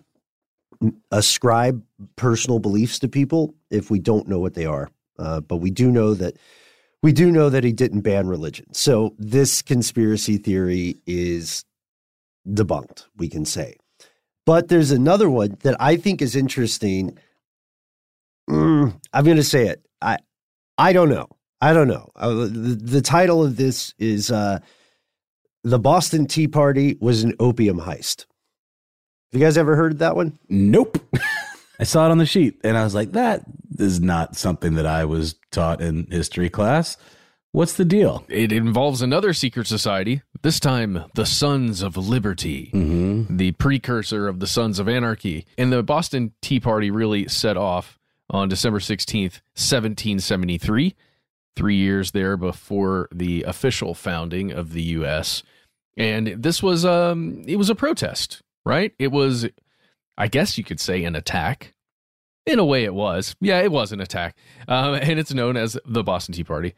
[1.11, 1.83] ascribe
[2.15, 4.89] personal beliefs to people if we don't know what they are.
[5.17, 6.37] Uh, but we do know that
[7.01, 8.73] we do know that he didn't ban religion.
[8.73, 11.65] So this conspiracy theory is
[12.47, 13.05] debunked.
[13.17, 13.75] We can say.
[14.45, 17.17] But there's another one that I think is interesting.
[18.49, 19.85] Mm, I'm going to say it.
[20.01, 20.17] I
[20.77, 21.27] I don't know.
[21.61, 22.09] I don't know.
[22.15, 24.59] Uh, the, the title of this is uh,
[25.63, 28.25] "The Boston Tea Party was an opium heist."
[29.33, 30.37] Have you guys ever heard that one?
[30.47, 30.99] Nope.
[31.79, 33.41] I saw it on the sheet and I was like, that
[33.79, 36.97] is not something that I was taught in history class.
[37.51, 38.23] What's the deal?
[38.29, 43.37] It involves another secret society, this time the Sons of Liberty, Mm-hmm.
[43.37, 45.47] the precursor of the Sons of Anarchy.
[45.57, 47.97] And the Boston Tea Party really set off
[48.29, 50.93] on December 16th, 1773,
[51.55, 55.41] three years there before the official founding of the U.S.
[55.97, 58.93] And this was um, it was a protest, right?
[58.99, 59.47] It was,
[60.17, 61.73] I guess you could say, an attack.
[62.45, 63.35] In a way, it was.
[63.39, 64.35] Yeah, it was an attack,
[64.67, 66.73] um, and it's known as the Boston Tea Party.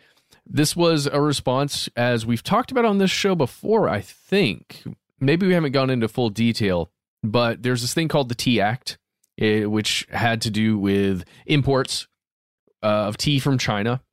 [0.46, 3.90] This was a response, as we've talked about on this show before.
[3.90, 4.84] I think
[5.20, 6.92] maybe we haven't gone into full detail,
[7.24, 9.00] but there's this thing called the Tea Act,
[9.40, 12.08] eh, which had to do with imports
[12.84, 14.04] uh, of tea from China,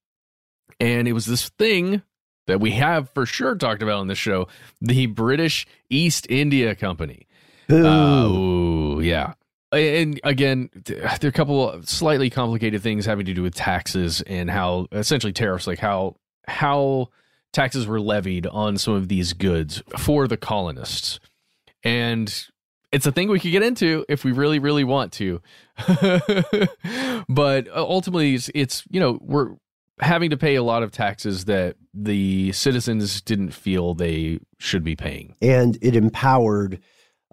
[0.80, 2.02] and it was this thing
[2.46, 4.48] that we have for sure talked about on this show
[4.80, 7.26] the British East India Company.
[7.70, 9.34] Uh, ooh, yeah.
[9.72, 14.20] And again, there are a couple of slightly complicated things having to do with taxes
[14.22, 17.08] and how essentially tariffs, like how how
[17.52, 21.20] taxes were levied on some of these goods for the colonists.
[21.84, 22.32] And
[22.92, 25.40] it's a thing we could get into if we really, really want to.
[27.28, 29.54] but ultimately, it's, it's you know we're
[30.00, 34.96] having to pay a lot of taxes that the citizens didn't feel they should be
[34.96, 35.34] paying.
[35.40, 36.80] and it empowered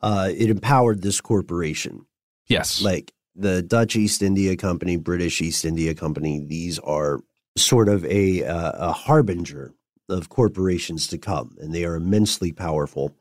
[0.02, 2.06] uh, it empowered this corporation
[2.48, 6.40] Yes, like the Dutch East India Company, British East India Company.
[6.40, 7.22] These are
[7.58, 9.74] sort of a uh, a harbinger
[10.10, 13.16] of corporations to come, and they are immensely powerful.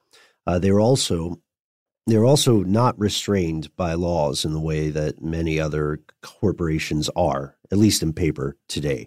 [0.47, 1.41] Uh, they're also
[2.09, 7.77] they're also not restrained by laws in the way that many other corporations are, at
[7.77, 9.07] least in paper today.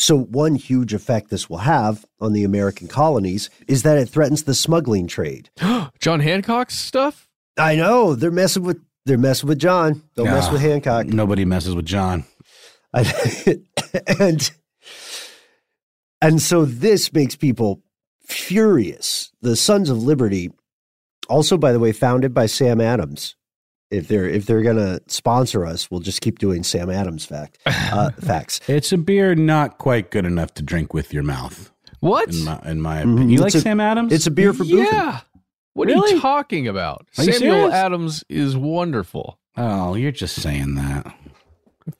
[0.00, 4.44] So, one huge effect this will have on the American colonies is that it threatens
[4.44, 5.50] the smuggling trade.
[6.00, 7.28] John Hancock's stuff.
[7.58, 10.02] I know they're messing with they're messing with John.
[10.14, 11.06] Don't mess Ah, with Hancock.
[11.06, 12.24] Nobody messes with John.
[12.94, 13.58] I-
[14.20, 14.50] and
[16.20, 17.82] and so this makes people
[18.24, 19.32] furious.
[19.40, 20.50] The Sons of Liberty,
[21.28, 23.34] also by the way, founded by Sam Adams.
[23.90, 28.10] If they're if they're gonna sponsor us, we'll just keep doing Sam Adams fact uh,
[28.20, 28.60] facts.
[28.68, 31.70] It's a beer not quite good enough to drink with your mouth.
[32.00, 32.28] What?
[32.32, 33.02] In my, in my Mhm.
[33.14, 33.28] opinion.
[33.30, 34.12] You It's like a- Sam Adams?
[34.12, 34.84] It's a beer for boofing.
[34.92, 35.20] Yeah.
[35.74, 37.06] What are you talking about?
[37.18, 37.72] Are Samuel?
[37.72, 39.38] Adams is wonderful.
[39.56, 41.12] oh, you're just saying that.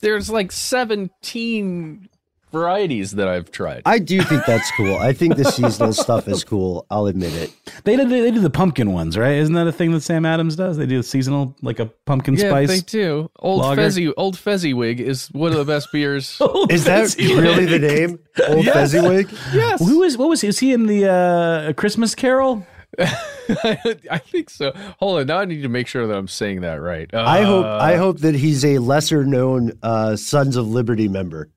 [0.01, 2.08] There's like 17
[2.53, 3.83] varieties that I've tried.
[3.87, 4.97] I do think that's cool.
[4.97, 6.87] I think the seasonal stuff is cool.
[6.91, 7.53] I'll admit it.
[7.85, 9.35] They do, they do the pumpkin ones, right?
[9.37, 10.77] Isn't that a thing that Sam Adams does?
[10.77, 12.69] They do a seasonal, like a pumpkin yeah, spice.
[12.69, 13.31] they do.
[13.39, 13.83] Old lager.
[13.83, 16.41] Fezzy, Old Fezziwig is one of the best beers.
[16.71, 17.39] Is that Fezziwig.
[17.43, 18.19] really the name?
[18.49, 18.75] Old Yes.
[18.93, 19.31] Fezziwig?
[19.53, 20.49] yes, Who is what was he?
[20.49, 22.67] Is he in the uh, Christmas Carol?
[22.99, 24.73] I think so.
[24.99, 27.09] Hold on, now I need to make sure that I'm saying that right.
[27.13, 31.49] Uh, I hope I hope that he's a lesser known uh, Sons of Liberty member.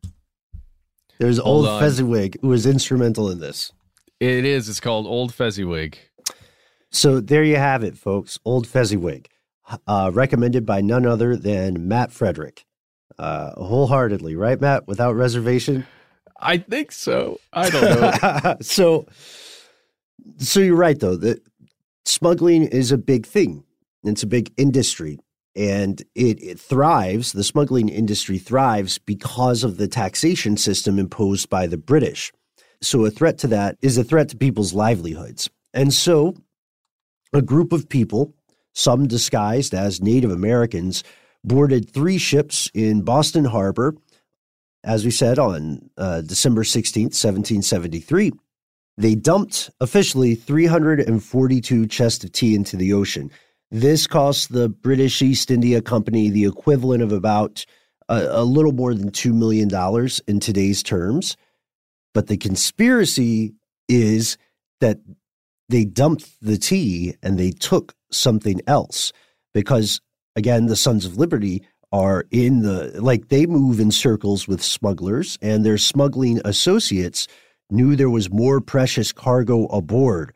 [1.22, 1.80] There's Hold old on.
[1.80, 3.72] Fezziwig who was instrumental in this.
[4.19, 4.67] it is.
[4.67, 5.99] It's called Old Fezziwig.
[6.89, 8.39] So there you have it, folks.
[8.43, 9.30] Old Fezziwig,
[9.86, 12.65] uh, recommended by none other than Matt Frederick,
[13.19, 14.88] uh, wholeheartedly, right, Matt?
[14.88, 15.86] Without reservation.
[16.39, 17.39] I think so.
[17.53, 18.55] I don't know.
[18.61, 19.05] so,
[20.38, 21.17] so you're right though.
[21.17, 21.43] That
[22.03, 23.63] smuggling is a big thing.
[24.03, 25.19] It's a big industry,
[25.56, 27.34] and it, it thrives.
[27.34, 32.32] The smuggling industry thrives because of the taxation system imposed by the British.
[32.82, 36.36] So, a threat to that is a threat to people's livelihoods, and so
[37.34, 38.34] a group of people,
[38.74, 41.04] some disguised as Native Americans,
[41.43, 43.95] boarded three ships in Boston Harbor
[44.84, 48.32] as we said, on uh, December 16th, 1773,
[48.97, 53.32] they dumped officially 342 chests of tea into the ocean.
[53.74, 57.65] This cost the British East India Company the equivalent of about
[58.09, 59.69] a, a little more than $2 million
[60.28, 61.38] in today's terms.
[62.13, 63.53] But the conspiracy
[63.88, 64.38] is
[64.82, 64.97] that
[65.69, 69.13] they dumped the tea and they took something else
[69.53, 70.01] because,
[70.36, 71.63] again, the Sons of Liberty
[71.93, 77.28] are in the like they move in circles with smugglers and their smuggling associates
[77.69, 80.34] knew there was more precious cargo aboard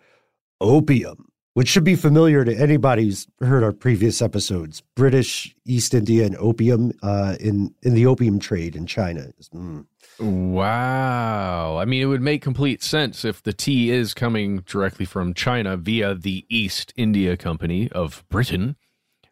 [0.60, 6.26] opium which should be familiar to anybody who's heard our previous episodes british east india
[6.26, 9.86] and opium uh, in in the opium trade in china Mm.
[10.20, 11.78] Wow.
[11.78, 15.76] I mean, it would make complete sense if the tea is coming directly from China
[15.76, 18.78] via the East India Company of Britain,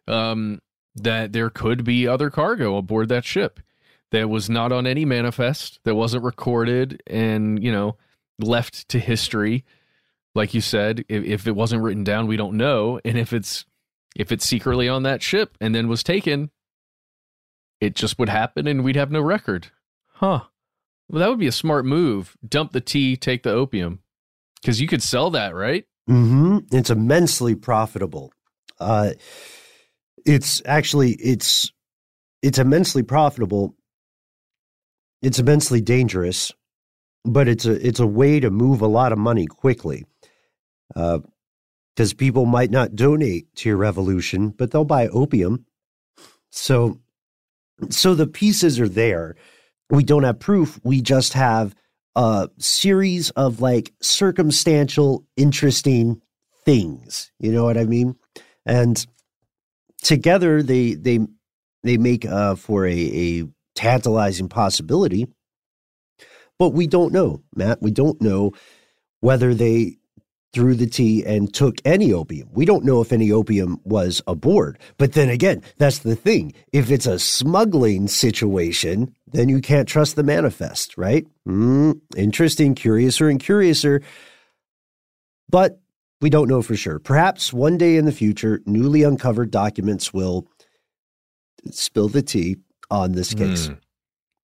[0.06, 0.60] um,
[0.94, 3.60] that there could be other cargo aboard that ship
[4.10, 7.96] that was not on any manifest, that wasn't recorded and, you know,
[8.38, 9.64] left to history.
[10.34, 13.00] Like you said, if, if it wasn't written down, we don't know.
[13.04, 13.64] And if it's
[14.16, 16.50] if it's secretly on that ship and then was taken,
[17.80, 19.68] it just would happen and we'd have no record.
[20.14, 20.42] Huh.
[21.08, 22.36] Well, that would be a smart move.
[22.48, 24.00] Dump the tea, take the opium.
[24.60, 25.84] Because you could sell that, right?
[26.06, 28.32] hmm It's immensely profitable.
[28.80, 29.10] Uh,
[30.24, 31.70] it's actually it's
[32.42, 33.74] it's immensely profitable.
[35.22, 36.52] It's immensely dangerous,
[37.24, 40.04] but it's a it's a way to move a lot of money quickly.
[40.92, 45.64] Because people might not donate to your revolution, but they'll buy opium.
[46.50, 47.00] So,
[47.90, 49.36] so the pieces are there.
[49.90, 50.80] We don't have proof.
[50.84, 51.74] We just have
[52.16, 56.20] a series of like circumstantial, interesting
[56.64, 57.30] things.
[57.38, 58.16] You know what I mean?
[58.64, 59.04] And
[60.02, 61.20] together they they
[61.82, 65.26] they make uh, for a, a tantalizing possibility.
[66.58, 67.82] But we don't know, Matt.
[67.82, 68.52] We don't know
[69.20, 69.98] whether they
[70.54, 72.48] threw the tea and took any opium.
[72.52, 74.78] We don't know if any opium was aboard.
[74.96, 76.54] But then again, that's the thing.
[76.72, 81.26] If it's a smuggling situation, then you can't trust the manifest, right?
[81.46, 84.00] Mm, interesting, curiouser and curiouser.
[85.50, 85.80] But
[86.20, 87.00] we don't know for sure.
[87.00, 90.46] Perhaps one day in the future, newly uncovered documents will
[91.70, 92.56] spill the tea
[92.90, 93.68] on this case.
[93.68, 93.78] Mm.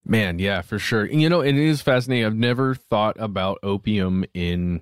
[0.03, 1.05] Man, yeah, for sure.
[1.05, 2.25] You know, it is fascinating.
[2.25, 4.81] I've never thought about opium in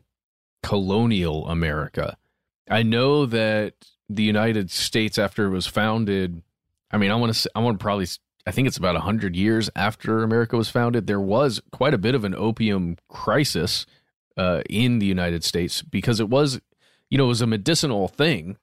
[0.64, 2.18] colonial America.
[2.70, 3.74] I know that
[4.10, 6.42] the United States, after it was founded,
[6.92, 8.08] I mean, I want to, I want to probably,
[8.46, 11.08] I think it's about hundred years after America was founded.
[11.08, 13.86] There was quite a bit of an opium crisis
[14.38, 16.60] uh, in the United States because it was,
[17.10, 18.58] you know, it was a medicinal thing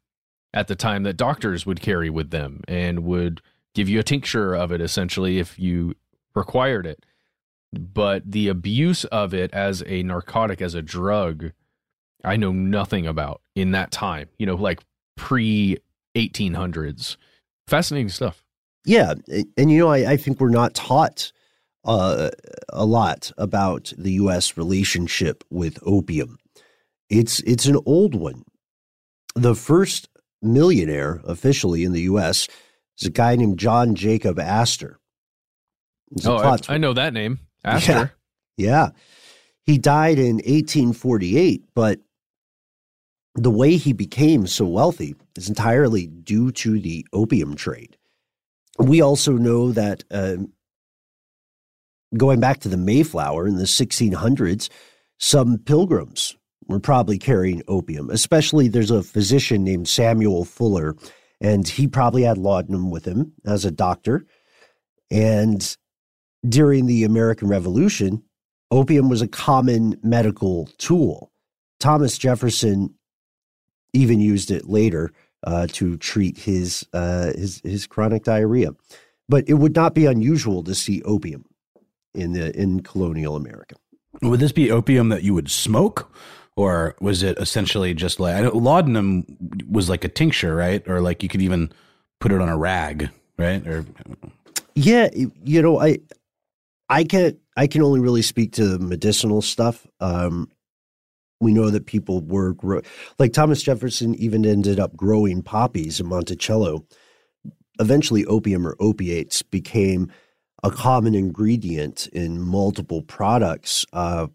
[0.52, 3.42] at the time that doctors would carry with them and would
[3.74, 5.94] give you a tincture of it essentially if you
[6.34, 7.04] required it.
[7.72, 11.52] But the abuse of it as a narcotic, as a drug,
[12.24, 14.82] I know nothing about in that time, you know, like
[15.16, 15.78] pre
[16.16, 17.16] 1800s.
[17.68, 18.42] Fascinating stuff.
[18.84, 19.14] Yeah,
[19.56, 21.32] and, you know, I, I think we're not taught
[21.84, 22.30] uh,
[22.68, 24.56] a lot about the U.S.
[24.56, 26.38] relationship with opium.
[27.10, 28.44] It's it's an old one.
[29.34, 30.08] The first
[30.42, 32.48] millionaire officially in the U.S.
[32.98, 34.98] is a guy named John Jacob Astor.
[36.24, 37.40] Oh, I, I know that name.
[37.64, 38.12] Astor.
[38.56, 38.90] yeah.
[39.64, 42.00] He died in 1848, but
[43.36, 47.96] the way he became so wealthy is entirely due to the opium trade.
[48.78, 50.36] We also know that uh,
[52.16, 54.68] going back to the Mayflower in the 1600s,
[55.18, 58.10] some pilgrims were probably carrying opium.
[58.10, 60.96] Especially, there's a physician named Samuel Fuller,
[61.40, 64.26] and he probably had laudanum with him as a doctor.
[65.10, 65.76] And
[66.46, 68.22] during the American Revolution,
[68.70, 71.30] opium was a common medical tool.
[71.78, 72.95] Thomas Jefferson
[73.92, 75.12] even used it later
[75.44, 78.74] uh, to treat his, uh, his his chronic diarrhea.
[79.28, 81.44] But it would not be unusual to see opium
[82.14, 83.76] in the in colonial America.
[84.22, 86.10] Would this be opium that you would smoke,
[86.56, 89.26] or was it essentially just like laudanum
[89.70, 90.86] was like a tincture, right?
[90.88, 91.70] Or like you could even
[92.20, 93.66] put it on a rag, right?
[93.66, 93.84] Or
[94.74, 95.98] yeah, you know, I
[96.88, 99.86] I can I can only really speak to medicinal stuff.
[100.00, 100.50] Um,
[101.40, 102.82] we know that people were grow-
[103.18, 106.84] like Thomas Jefferson even ended up growing poppies in Monticello.
[107.78, 110.10] Eventually, opium or opiates became
[110.62, 113.84] a common ingredient in multiple products.
[113.92, 114.28] Uh,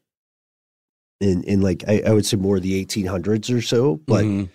[1.20, 4.24] in in like I, I, would say more the 1800s or so, but.
[4.26, 4.46] Mm-hmm.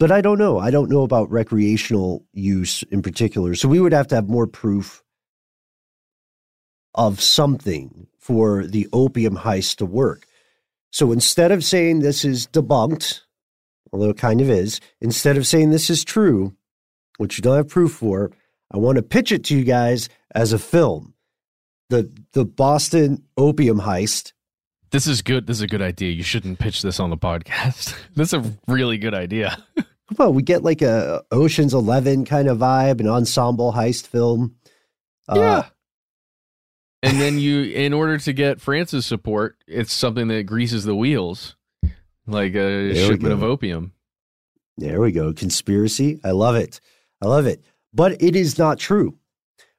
[0.00, 0.60] But I don't know.
[0.60, 3.56] I don't know about recreational use in particular.
[3.56, 5.02] So we would have to have more proof
[6.94, 10.27] of something for the opium heist to work.
[10.90, 13.20] So instead of saying this is debunked,
[13.92, 16.54] although it kind of is, instead of saying this is true,
[17.18, 18.30] which you don't have proof for,
[18.72, 21.14] I want to pitch it to you guys as a film.
[21.90, 24.32] The the Boston opium heist.
[24.90, 25.46] This is good.
[25.46, 26.12] This is a good idea.
[26.12, 27.94] You shouldn't pitch this on the podcast.
[28.14, 29.58] this is a really good idea.
[30.18, 34.54] well, we get like a Ocean's Eleven kind of vibe, an ensemble heist film.
[35.34, 35.40] Yeah.
[35.40, 35.62] Uh,
[37.02, 41.56] and then you, in order to get France's support, it's something that greases the wheels,
[42.26, 43.92] like a shipment of opium.
[44.76, 45.32] There we go.
[45.32, 46.20] Conspiracy.
[46.22, 46.80] I love it.
[47.20, 47.64] I love it.
[47.92, 49.16] But it is not true.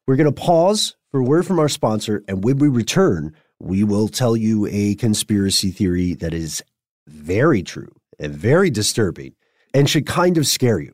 [0.08, 2.24] We're going to pause for a word from our sponsor.
[2.28, 6.64] And when we return, we will tell you a conspiracy theory that is
[7.08, 9.36] very true and very disturbing
[9.74, 10.94] and should kind of scare you.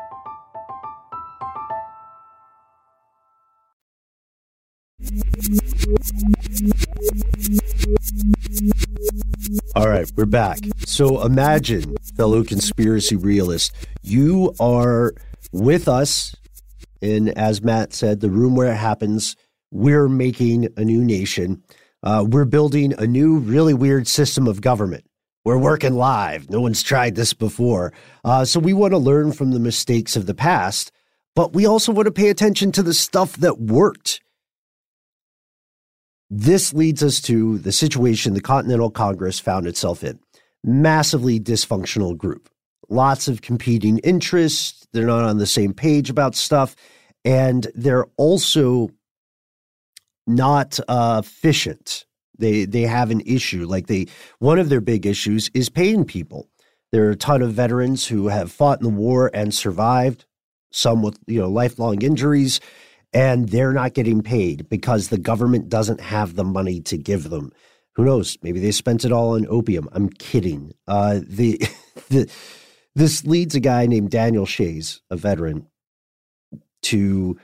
[9.75, 10.59] All right, we're back.
[10.85, 13.71] So imagine, fellow conspiracy realists,
[14.03, 15.13] you are
[15.51, 16.35] with us
[17.01, 19.35] in, as Matt said, the room where it happens.
[19.71, 21.63] We're making a new nation.
[22.03, 25.05] Uh, we're building a new, really weird system of government.
[25.43, 26.49] We're working live.
[26.49, 27.93] No one's tried this before.
[28.23, 30.91] Uh, so we want to learn from the mistakes of the past,
[31.35, 34.21] but we also want to pay attention to the stuff that worked.
[36.33, 40.17] This leads us to the situation the Continental Congress found itself in.
[40.63, 42.49] Massively dysfunctional group.
[42.87, 44.87] Lots of competing interests.
[44.93, 46.77] They're not on the same page about stuff.
[47.25, 48.91] And they're also
[50.25, 52.05] not uh, efficient.
[52.37, 53.65] They they have an issue.
[53.65, 54.07] Like they
[54.39, 56.47] one of their big issues is paying people.
[56.93, 60.25] There are a ton of veterans who have fought in the war and survived,
[60.71, 62.61] some with you know lifelong injuries,
[63.13, 67.51] and they're not getting paid because the government doesn't have the money to give them.
[67.95, 68.37] Who knows?
[68.41, 69.89] Maybe they spent it all on opium.
[69.91, 70.73] I'm kidding.
[70.87, 71.61] Uh, the
[72.09, 72.31] the
[72.95, 75.67] this leads a guy named Daniel Shays, a veteran,
[76.83, 77.37] to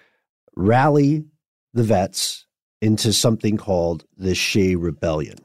[0.56, 1.26] rally
[1.74, 2.46] the vets
[2.82, 5.38] into something called the Shay Rebellion.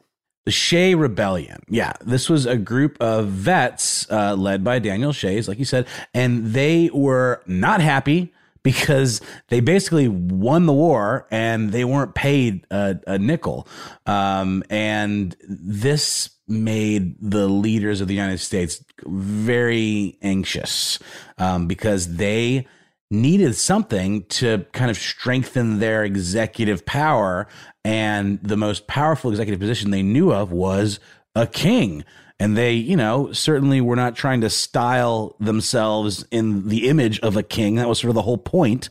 [0.45, 1.61] The Shay Rebellion.
[1.69, 5.87] Yeah, this was a group of vets uh, led by Daniel Shays, like you said,
[6.13, 8.33] and they were not happy
[8.63, 13.67] because they basically won the war and they weren't paid a, a nickel.
[14.07, 20.99] Um, and this made the leaders of the United States very anxious
[21.39, 22.67] um, because they
[23.11, 27.47] needed something to kind of strengthen their executive power.
[27.85, 31.01] And the most powerful executive position they knew of was
[31.35, 32.05] a king.
[32.43, 37.37] And they, you know, certainly were not trying to style themselves in the image of
[37.37, 37.77] a king.
[37.77, 38.89] That was sort of the whole point.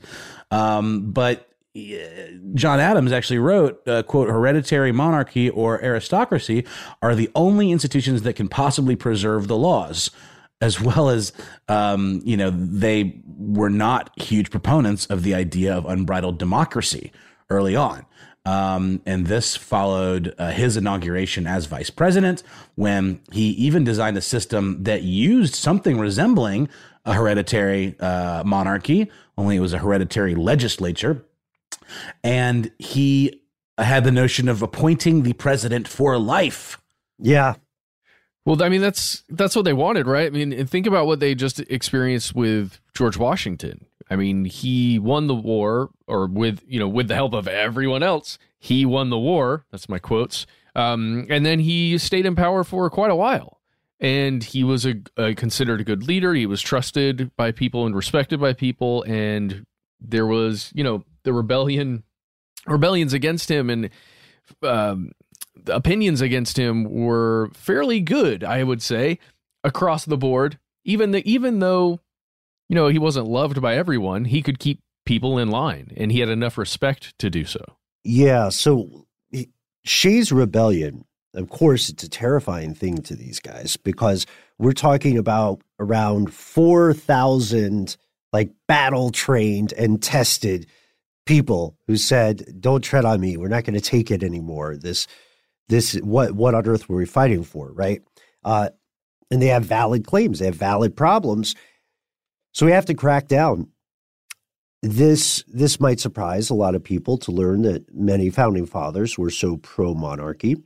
[0.52, 1.50] Um, but
[2.54, 6.66] John Adams actually wrote, uh, quote, hereditary monarchy or aristocracy
[7.02, 10.12] are the only institutions that can possibly preserve the laws
[10.62, 11.34] as well as
[11.68, 17.12] um, you know they were not huge proponents of the idea of unbridled democracy
[17.50, 18.06] early on.
[18.44, 22.42] Um, and this followed uh, his inauguration as vice president
[22.76, 26.68] when he even designed a system that used something resembling
[27.06, 31.24] a hereditary uh, monarchy, only it was a hereditary legislature.
[32.24, 33.42] And he
[33.78, 36.82] had the notion of appointing the president for life.
[37.20, 37.56] Yeah.
[38.46, 40.26] Well, I mean that's that's what they wanted, right?
[40.26, 43.86] I mean, and think about what they just experienced with George Washington.
[44.12, 48.04] I mean, he won the war, or with you know, with the help of everyone
[48.04, 49.66] else, he won the war.
[49.72, 50.46] That's my quotes.
[50.76, 53.62] Um, and then he stayed in power for quite a while,
[54.02, 56.34] and he was a, a considered a good leader.
[56.34, 59.66] He was trusted by people and respected by people, and
[60.02, 62.04] there was you know the rebellion,
[62.68, 63.90] rebellions against him, and
[64.62, 65.14] um,
[65.68, 69.20] opinions against him were fairly good, I would say,
[69.64, 70.60] across the board.
[70.84, 72.02] Even the, even though,
[72.72, 76.22] you know, he wasn't loved by everyone, he could keep people in line, and he
[76.22, 77.60] had enough respect to do so.
[78.06, 78.48] Yeah.
[78.48, 79.08] So
[79.84, 81.04] Shay's rebellion,
[81.34, 84.26] of course, it's a terrifying thing to these guys because
[84.58, 87.98] we're talking about around four thousand
[88.32, 90.66] like battle trained and tested
[91.26, 93.36] people who said, "Don't tread on me.
[93.36, 95.08] We're not going to take it anymore." This
[95.68, 98.02] this what what on earth were we fighting for, right?
[98.46, 98.70] Uh,
[99.30, 101.54] and they have valid claims, they have valid problems,
[102.62, 103.70] so we have to crack down.
[104.84, 109.32] This this might surprise a lot of people to learn that many founding fathers were
[109.32, 110.58] so pro monarchy,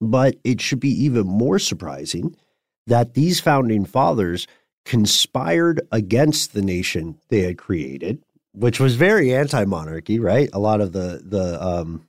[0.00, 2.34] but it should be even more surprising
[2.86, 4.46] that these founding fathers
[4.86, 8.22] conspired against the nation they had created,
[8.54, 10.48] which was very anti-monarchy, right?
[10.54, 12.08] A lot of the the um,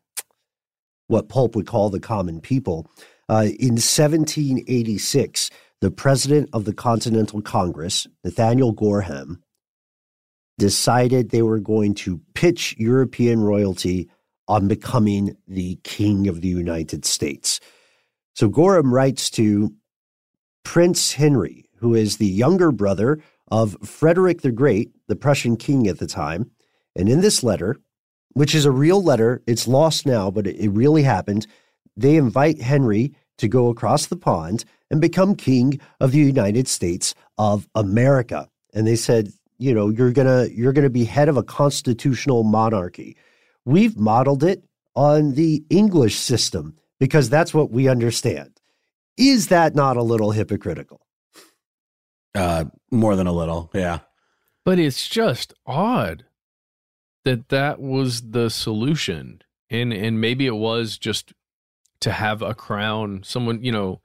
[1.08, 2.88] what Pulp would call the common people.
[3.28, 5.50] Uh, in 1786,
[5.84, 9.44] the president of the Continental Congress, Nathaniel Gorham,
[10.58, 14.10] decided they were going to pitch European royalty
[14.48, 17.60] on becoming the king of the United States.
[18.34, 19.74] So Gorham writes to
[20.64, 23.20] Prince Henry, who is the younger brother
[23.52, 26.50] of Frederick the Great, the Prussian king at the time.
[26.96, 27.76] And in this letter,
[28.30, 29.42] which is a real letter.
[29.48, 31.46] It's lost now, but it, really happened.
[31.96, 37.16] They invite Henry to go across the pond and become king of the United States
[37.38, 38.50] of America.
[38.74, 43.16] And they said, you know, you're gonna you're gonna be head of a constitutional monarchy.
[43.66, 44.64] We've modeled it
[44.96, 48.60] on the English system because that's what we understand.
[49.18, 51.06] Is that not a little hypocritical?
[52.36, 54.00] Uh, more than a little, yeah.
[54.66, 56.26] But it's just odd
[57.26, 61.34] that that was the solution and and maybe it was just
[62.04, 64.02] to have a crown, someone you know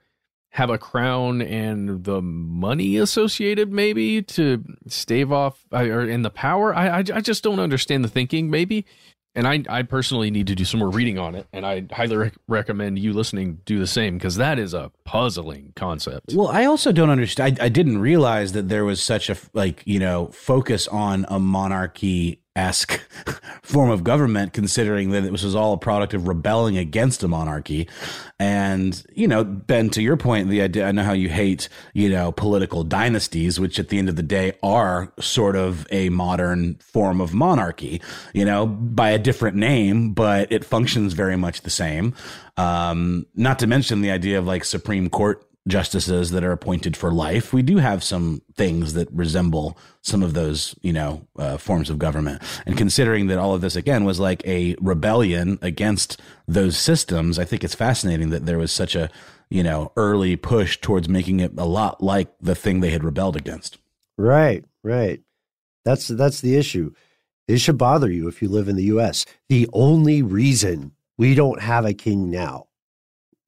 [0.52, 6.30] have a crown and the money associated maybe to stave off uh, or in the
[6.30, 6.74] power?
[6.74, 8.86] I, I, I just don't understand the thinking maybe.
[9.34, 12.16] And I, I personally need to do some more reading on it and i highly
[12.16, 16.32] rec- recommend you listening do the same because that is a puzzling concept.
[16.34, 19.82] Well i also don't understand I, I didn't realize that there was such a like
[19.84, 23.00] you know focus on a monarchy esque
[23.62, 27.88] form of government, considering that this was all a product of rebelling against a monarchy.
[28.38, 32.08] And, you know, Ben, to your point, the idea, I know how you hate, you
[32.08, 36.74] know, political dynasties, which at the end of the day are sort of a modern
[36.76, 38.02] form of monarchy,
[38.34, 42.14] you know, by a different name, but it functions very much the same.
[42.56, 47.12] Um, not to mention the idea of like Supreme Court justices that are appointed for
[47.12, 47.52] life.
[47.52, 51.98] We do have some things that resemble some of those, you know, uh, forms of
[51.98, 52.42] government.
[52.66, 57.44] And considering that all of this again was like a rebellion against those systems, I
[57.44, 59.10] think it's fascinating that there was such a,
[59.50, 63.36] you know, early push towards making it a lot like the thing they had rebelled
[63.36, 63.78] against.
[64.16, 65.20] Right, right.
[65.84, 66.92] That's that's the issue.
[67.46, 69.24] It should bother you if you live in the U.S.
[69.48, 72.66] The only reason we don't have a king now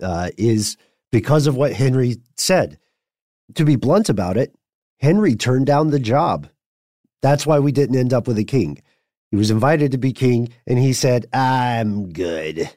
[0.02, 0.76] uh, is
[1.12, 2.78] because of what Henry said.
[3.54, 4.54] To be blunt about it,
[4.98, 6.48] Henry turned down the job.
[7.22, 8.80] That's why we didn't end up with a king.
[9.30, 12.68] He was invited to be king, and he said, I'm good.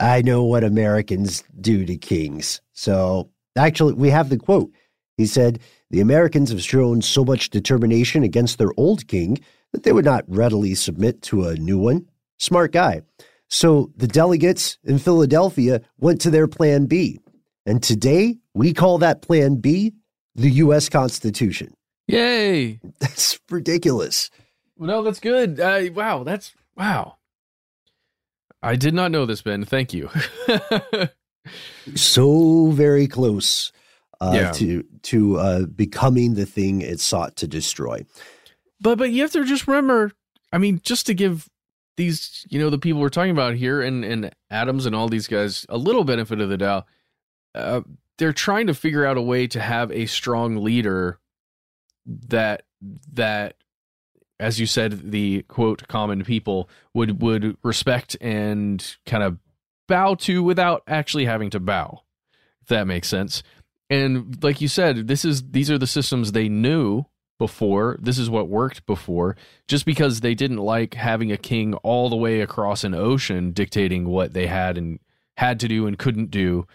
[0.00, 2.60] I know what Americans do to kings.
[2.72, 4.70] So actually, we have the quote.
[5.16, 5.58] He said,
[5.90, 9.38] The Americans have shown so much determination against their old king
[9.72, 12.08] that they would not readily submit to a new one.
[12.38, 13.02] Smart guy.
[13.48, 17.18] So the delegates in Philadelphia went to their plan B.
[17.66, 19.92] And today we call that plan B
[20.34, 20.88] the U.S.
[20.88, 21.74] Constitution.
[22.06, 22.80] Yay.
[23.00, 24.30] That's ridiculous.
[24.78, 25.58] No, that's good.
[25.58, 27.16] Uh, wow, that's wow.
[28.62, 29.64] I did not know this, Ben.
[29.64, 30.08] Thank you.
[31.96, 33.72] so very close
[34.20, 34.52] uh, yeah.
[34.52, 38.04] to to uh, becoming the thing it sought to destroy.
[38.80, 40.12] But but you have to just remember.
[40.52, 41.48] I mean, just to give
[41.96, 45.26] these, you know, the people we're talking about here, and and Adams and all these
[45.26, 46.86] guys a little benefit of the doubt
[47.54, 47.80] uh,
[48.18, 51.18] they're trying to figure out a way to have a strong leader
[52.06, 52.62] that
[53.12, 53.54] that
[54.40, 59.38] as you said the quote common people would would respect and kind of
[59.86, 62.02] bow to without actually having to bow
[62.62, 63.42] if that makes sense.
[63.90, 67.06] And like you said this is these are the systems they knew
[67.38, 67.96] before.
[68.00, 69.36] This is what worked before.
[69.66, 74.06] Just because they didn't like having a king all the way across an ocean dictating
[74.06, 74.98] what they had and
[75.38, 76.66] had to do and couldn't do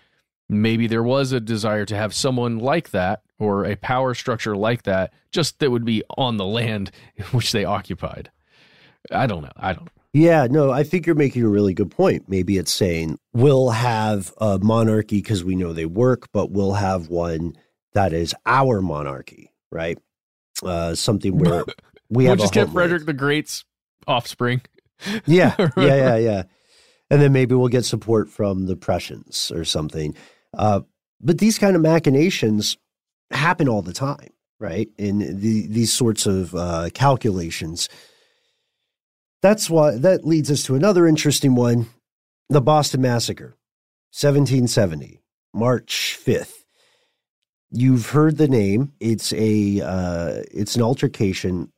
[0.50, 4.84] maybe there was a desire to have someone like that or a power structure like
[4.84, 6.92] that just that would be on the land
[7.32, 8.32] which they occupied.
[9.12, 9.52] I don't know.
[9.58, 12.24] I don't yeah no i think you're making a really good point.
[12.28, 17.10] Maybe it's saying we'll have a monarchy because we know they work but we'll have
[17.10, 17.56] one
[17.94, 19.98] that is our monarchy right?
[20.62, 21.64] Uh something where
[22.10, 23.66] we we'll have just get frederick the great's
[24.08, 24.62] offspring.
[25.26, 26.44] Yeah yeah yeah yeah.
[27.10, 30.16] And then maybe we'll get support from the Prussians or something.
[30.54, 30.82] Uh,
[31.22, 32.78] but these kind of machinations
[33.32, 34.30] happen all the time,
[34.60, 34.90] right?
[34.98, 37.90] In the, these sorts of uh, calculations.
[39.42, 41.88] That's why that leads us to another interesting one:
[42.50, 43.56] the Boston Massacre,
[44.12, 45.22] 1770,
[45.54, 46.64] March 5th.
[47.72, 48.94] You've heard the name.
[49.00, 51.72] It's a uh, it's an altercation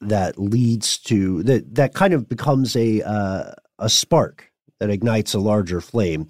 [0.00, 5.38] that leads to that that kind of becomes a uh, a spark that ignites a
[5.38, 6.26] larger flame.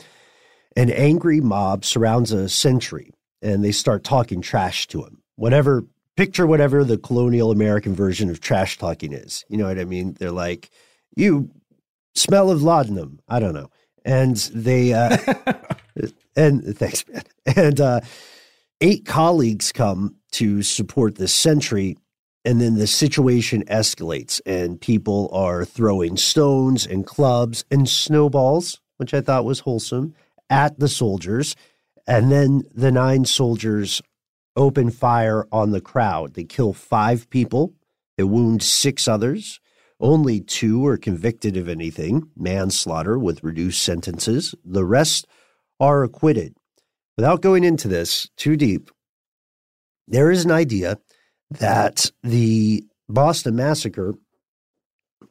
[0.76, 3.12] An angry mob surrounds a sentry
[3.42, 5.22] and they start talking trash to him.
[5.36, 5.84] Whatever,
[6.16, 9.44] picture whatever the colonial American version of trash talking is.
[9.48, 10.16] You know what I mean?
[10.18, 10.70] They're like,
[11.16, 11.50] you
[12.14, 13.20] smell of laudanum.
[13.28, 13.70] I don't know.
[14.04, 15.16] And they, uh,
[16.36, 17.22] and thanks, man.
[17.56, 18.00] And uh,
[18.80, 21.96] eight colleagues come to support the sentry
[22.44, 29.12] and then the situation escalates and people are throwing stones and clubs and snowballs which
[29.12, 30.14] i thought was wholesome
[30.50, 31.56] at the soldiers
[32.06, 34.02] and then the nine soldiers
[34.56, 36.34] open fire on the crowd.
[36.34, 37.72] They kill five people.
[38.18, 39.60] They wound six others.
[40.00, 44.54] Only two are convicted of anything manslaughter with reduced sentences.
[44.64, 45.26] The rest
[45.78, 46.56] are acquitted.
[47.16, 48.90] Without going into this too deep
[50.10, 50.98] there is an idea
[51.50, 54.14] that the Boston Massacre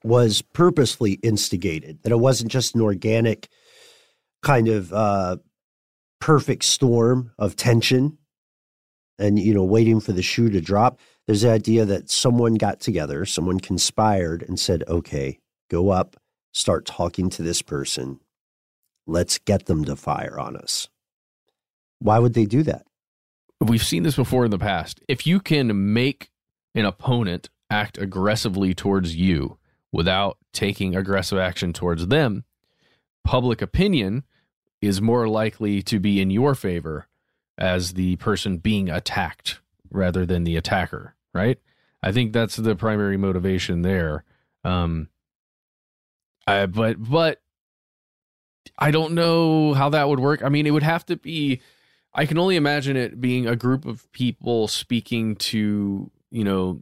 [0.04, 3.50] was purposely instigated, that it wasn't just an organic
[4.42, 5.38] kind of uh,
[6.20, 8.18] perfect storm of tension
[9.18, 11.00] and, you know, waiting for the shoe to drop.
[11.28, 16.16] There's the idea that someone got together, someone conspired and said, okay, go up,
[16.54, 18.20] start talking to this person.
[19.06, 20.88] Let's get them to fire on us.
[22.00, 22.86] Why would they do that?
[23.60, 25.02] We've seen this before in the past.
[25.08, 26.30] If you can make
[26.74, 29.58] an opponent act aggressively towards you
[29.92, 32.46] without taking aggressive action towards them,
[33.26, 34.24] public opinion
[34.82, 37.08] is more likely to be in your favor
[37.58, 39.60] as the person being attacked
[39.92, 41.60] rather than the attacker, right?
[42.02, 44.24] I think that's the primary motivation there.
[44.64, 45.10] Um,
[46.48, 47.42] I, but but
[48.78, 50.44] I don't know how that would work.
[50.44, 51.62] I mean, it would have to be.
[52.14, 56.82] I can only imagine it being a group of people speaking to you know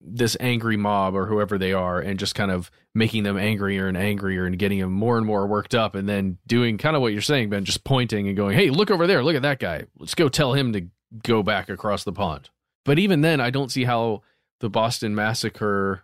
[0.00, 3.96] this angry mob or whoever they are and just kind of making them angrier and
[3.96, 7.12] angrier and getting them more and more worked up and then doing kind of what
[7.12, 9.84] you're saying ben just pointing and going hey look over there look at that guy
[9.98, 10.86] let's go tell him to
[11.22, 12.48] go back across the pond
[12.86, 14.22] but even then i don't see how
[14.60, 16.02] the boston massacre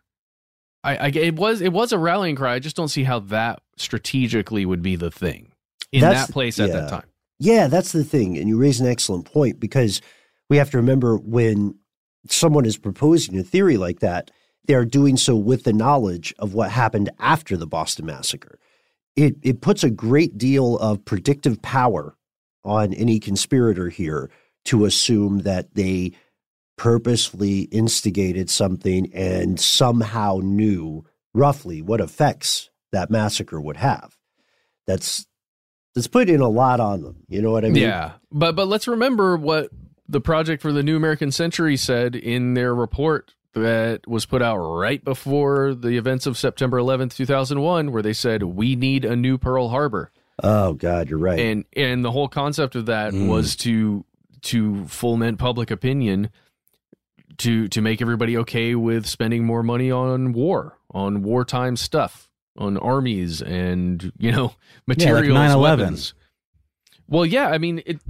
[0.85, 3.63] I, I it was it was a rallying cry i just don't see how that
[3.79, 5.53] strategically would be the thing
[5.91, 6.81] in That's- that place at yeah.
[6.81, 7.07] that time
[7.39, 8.37] Yeah, that's the thing.
[8.39, 10.01] And you raise an excellent point because
[10.51, 11.77] we have to remember when
[12.33, 14.31] someone is proposing a theory like that,
[14.67, 18.59] they are doing so with the knowledge of what happened after the Boston Massacre.
[19.15, 22.17] It, it puts a great deal of predictive power
[22.65, 24.31] on any conspirator here
[24.67, 26.13] to assume that they
[26.77, 34.17] purposely instigated something and somehow knew roughly what effects that massacre would have.
[34.87, 35.27] That's
[35.95, 37.25] that's putting a lot on them.
[37.29, 37.83] You know what I mean?
[37.83, 39.71] Yeah, but but let's remember what
[40.09, 44.59] the Project for the New American Century said in their report that was put out
[44.59, 49.39] right before the events of September 11th, 2001, where they said we need a new
[49.39, 50.11] Pearl Harbor,
[50.43, 51.39] Oh God, you're right.
[51.41, 53.29] and and the whole concept of that Mm.
[53.29, 54.05] was to
[54.43, 56.31] to foment public opinion.
[57.41, 62.79] To, to make everybody okay with spending more money on war, on wartime stuff, on
[62.79, 64.55] armies, and you know
[64.87, 65.61] materials, 9/11.
[65.61, 66.15] weapons.
[67.09, 68.01] Well, yeah, I mean, it,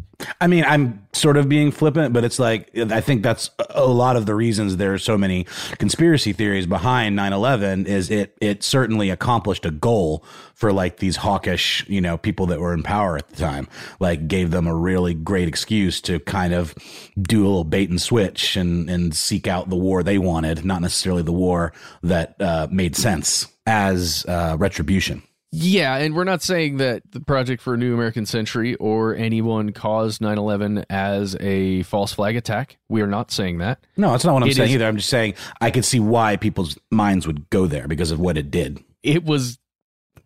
[0.40, 4.16] I mean, I'm sort of being flippant, but it's like I think that's a lot
[4.16, 5.44] of the reasons there are so many
[5.78, 10.24] conspiracy theories behind 9/11 is it it certainly accomplished a goal
[10.54, 13.68] for like these hawkish, you know, people that were in power at the time.
[14.00, 16.74] Like gave them a really great excuse to kind of
[17.20, 20.80] do a little bait and switch and and seek out the war they wanted, not
[20.82, 21.72] necessarily the war
[22.02, 25.22] that uh, made sense as uh, retribution.
[25.58, 29.72] Yeah, and we're not saying that the Project for a New American Century or anyone
[29.72, 32.76] caused 9 11 as a false flag attack.
[32.88, 33.78] We are not saying that.
[33.96, 34.86] No, that's not what I'm It saying is- either.
[34.86, 38.36] I'm just saying I could see why people's minds would go there because of what
[38.36, 38.82] it did.
[39.02, 39.58] It was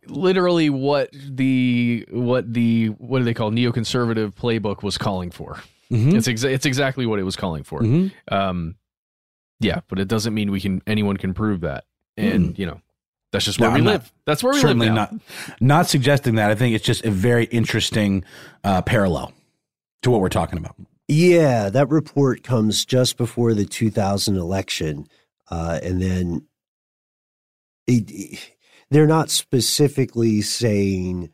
[0.07, 5.62] literally what the what the what do they call neoconservative playbook was calling for.
[5.93, 6.14] Mhm.
[6.14, 7.83] It's exa- it's exactly what it was calling for.
[7.83, 8.11] Mhm.
[8.33, 8.74] Um,
[9.61, 11.85] yeah, but it doesn't mean we can anyone can prove that,
[12.16, 12.81] and you know
[13.33, 14.12] that's just No, where we I'm not- live.
[14.26, 15.09] That's where we Certainly live now.
[15.12, 15.20] not
[15.61, 16.51] not suggesting that.
[16.51, 18.24] I think it's just a very interesting
[18.64, 19.33] uh, parallel
[20.03, 20.76] to what we're talking about.
[21.09, 25.09] Yeah, that report comes just before the 2000 election,
[25.51, 26.47] uh, and then
[27.87, 28.39] it,
[28.91, 31.31] they're not specifically saying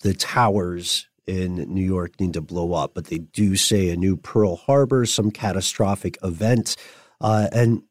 [0.00, 4.16] the towers in New York need to blow up, but they do say a new
[4.16, 6.76] Pearl Harbor, some catastrophic event,
[7.20, 7.82] uh, and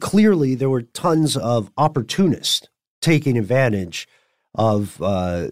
[0.00, 2.68] clearly there were tons of opportunists
[3.00, 4.08] taking advantage
[4.54, 5.48] of uh,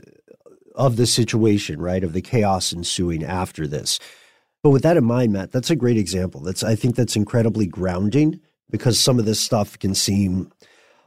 [0.74, 2.05] of the situation, right?
[2.05, 3.99] Of the chaos ensuing after this.
[4.62, 6.41] But with that in mind, Matt, that's a great example.
[6.41, 10.53] That's I think that's incredibly grounding because some of this stuff can seem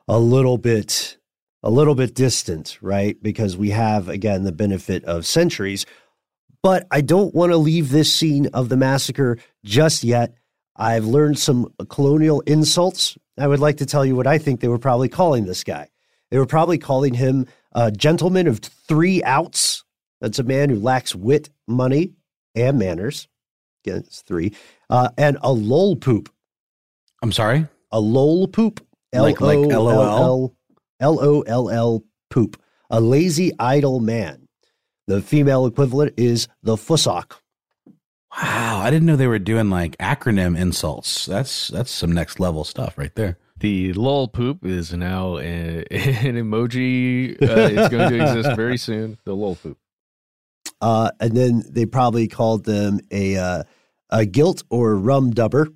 [0.07, 1.17] a little bit
[1.61, 3.21] a little bit distant, right?
[3.21, 5.85] Because we have again the benefit of centuries.
[6.61, 10.35] But I don't want to leave this scene of the massacre just yet.
[10.79, 13.17] I've learned some colonial insults.
[13.37, 15.89] I would like to tell you what I think they were probably calling this guy.
[16.31, 19.83] They were probably calling him a gentleman of three outs.
[20.21, 22.13] That's a man who lacks wit, money,
[22.55, 23.27] and manners.
[23.85, 24.53] Again, it's three.
[24.89, 26.31] Uh, and a lol poop.
[27.21, 27.67] I'm sorry.
[27.91, 28.85] A lol poop.
[29.23, 30.55] Like- like LOL?
[31.01, 32.61] L O L L poop.
[32.89, 34.47] A lazy, idle man.
[35.07, 37.33] The female equivalent is the fussock.
[38.37, 41.25] Wow, I didn't know they were doing like acronym insults.
[41.25, 43.37] That's that's some next level stuff right there.
[43.59, 47.33] The lol poop is now a, an emoji.
[47.41, 47.45] Uh,
[47.81, 49.17] it's going to exist very soon.
[49.25, 49.77] The lol poop.
[50.79, 53.63] Uh, and then they probably called them a uh,
[54.11, 55.73] a gilt or rum dubber.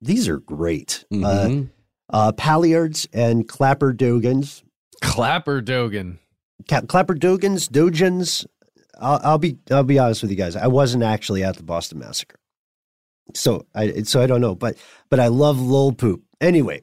[0.00, 1.04] These are great.
[1.12, 1.68] Uh, Mhm.
[2.08, 4.62] uh, Palliards and Clapperdogans.
[5.02, 6.18] Clapper Dogan.
[6.68, 8.46] Ca- Clapperdogans, Dojans.
[9.00, 10.56] I'll, I'll be I'll be honest with you guys.
[10.56, 12.38] I wasn't actually at the Boston Massacre,
[13.34, 14.54] so I so I don't know.
[14.54, 14.76] But
[15.08, 16.22] but I love lol poop.
[16.40, 16.82] Anyway,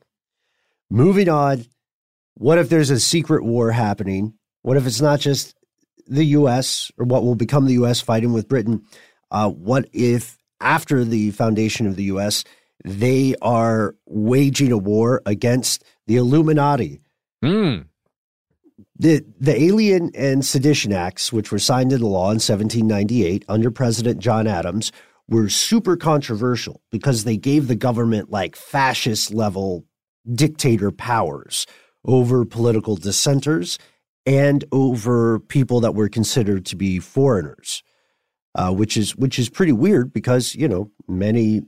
[0.89, 1.65] moving on.
[2.35, 4.33] What if there's a secret war happening?
[4.61, 5.55] What if it's not just
[6.07, 6.91] the U.S.
[6.97, 8.01] or what will become the U.S.
[8.01, 8.83] fighting with Britain?
[9.31, 12.43] Uh, what if after the foundation of the U.S.,
[12.83, 17.01] they are waging a war against the Illuminati?
[17.43, 17.77] Hmm.
[18.99, 24.19] The, the Alien and Sedition Acts, which were signed into law in 1798 under President
[24.19, 24.91] John Adams,
[25.29, 29.85] were super controversial because they gave the government like fascist level
[30.33, 31.65] dictator powers
[32.05, 33.77] over political dissenters
[34.25, 37.83] and over people that were considered to be foreigners,
[38.55, 41.61] uh, which is which is pretty weird because you know many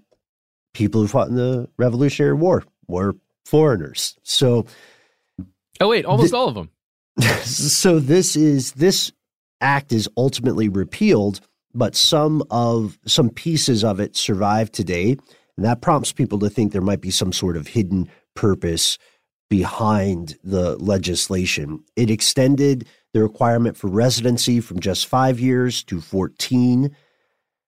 [0.74, 3.16] people who fought in the Revolutionary War were
[3.46, 4.18] foreigners.
[4.24, 4.66] So,
[5.80, 6.70] oh wait, almost all of them.
[7.44, 9.12] so this is this
[9.62, 11.42] act is ultimately repealed,
[11.74, 15.18] but some of some pieces of it survive today,
[15.58, 18.98] and that prompts people to think there might be some sort of hidden purpose
[19.50, 21.84] behind the legislation.
[21.96, 26.96] It extended the requirement for residency from just 5 years to 14.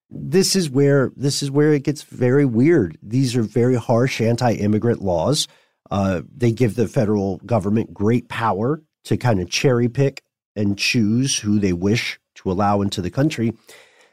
[0.08, 2.96] This is where this is where it gets very weird.
[3.02, 5.48] These are very harsh anti-immigrant laws.
[5.90, 10.22] Uh, they give the federal government great power to kind of cherry pick
[10.56, 13.52] and choose who they wish to allow into the country.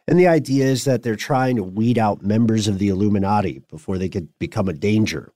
[0.08, 3.98] And the idea is that they're trying to weed out members of the Illuminati before
[3.98, 5.32] they could become a danger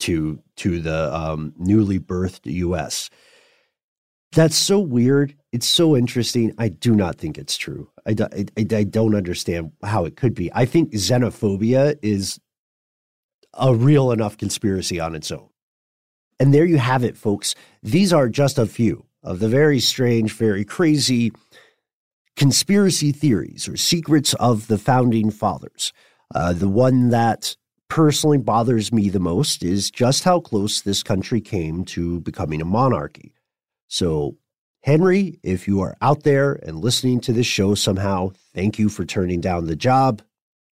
[0.00, 3.10] to to the um, newly birthed U.S.
[4.32, 5.36] That's so weird.
[5.52, 6.52] It's so interesting.
[6.58, 7.90] I do not think it's true.
[8.06, 10.50] I, I, I don't understand how it could be.
[10.52, 12.40] I think xenophobia is
[13.52, 15.48] a real enough conspiracy on its own.
[16.44, 17.54] And there you have it, folks.
[17.82, 21.32] These are just a few of the very strange, very crazy
[22.36, 25.94] conspiracy theories or secrets of the founding fathers.
[26.34, 27.56] Uh, the one that
[27.88, 32.66] personally bothers me the most is just how close this country came to becoming a
[32.66, 33.32] monarchy.
[33.88, 34.36] So,
[34.82, 39.06] Henry, if you are out there and listening to this show somehow, thank you for
[39.06, 40.20] turning down the job.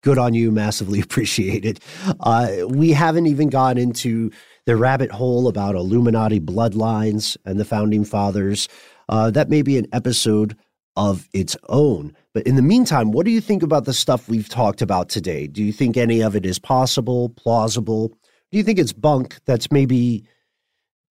[0.02, 1.80] Good on you, massively appreciated.
[2.22, 4.32] Uh, we haven't even gone into
[4.66, 8.68] the rabbit hole about Illuminati bloodlines and the founding fathers.
[9.08, 10.56] Uh, that may be an episode
[10.96, 12.16] of its own.
[12.34, 15.48] But in the meantime, what do you think about the stuff we've talked about today?
[15.48, 18.10] Do you think any of it is possible, plausible?
[18.52, 20.26] Do you think it's bunk that's maybe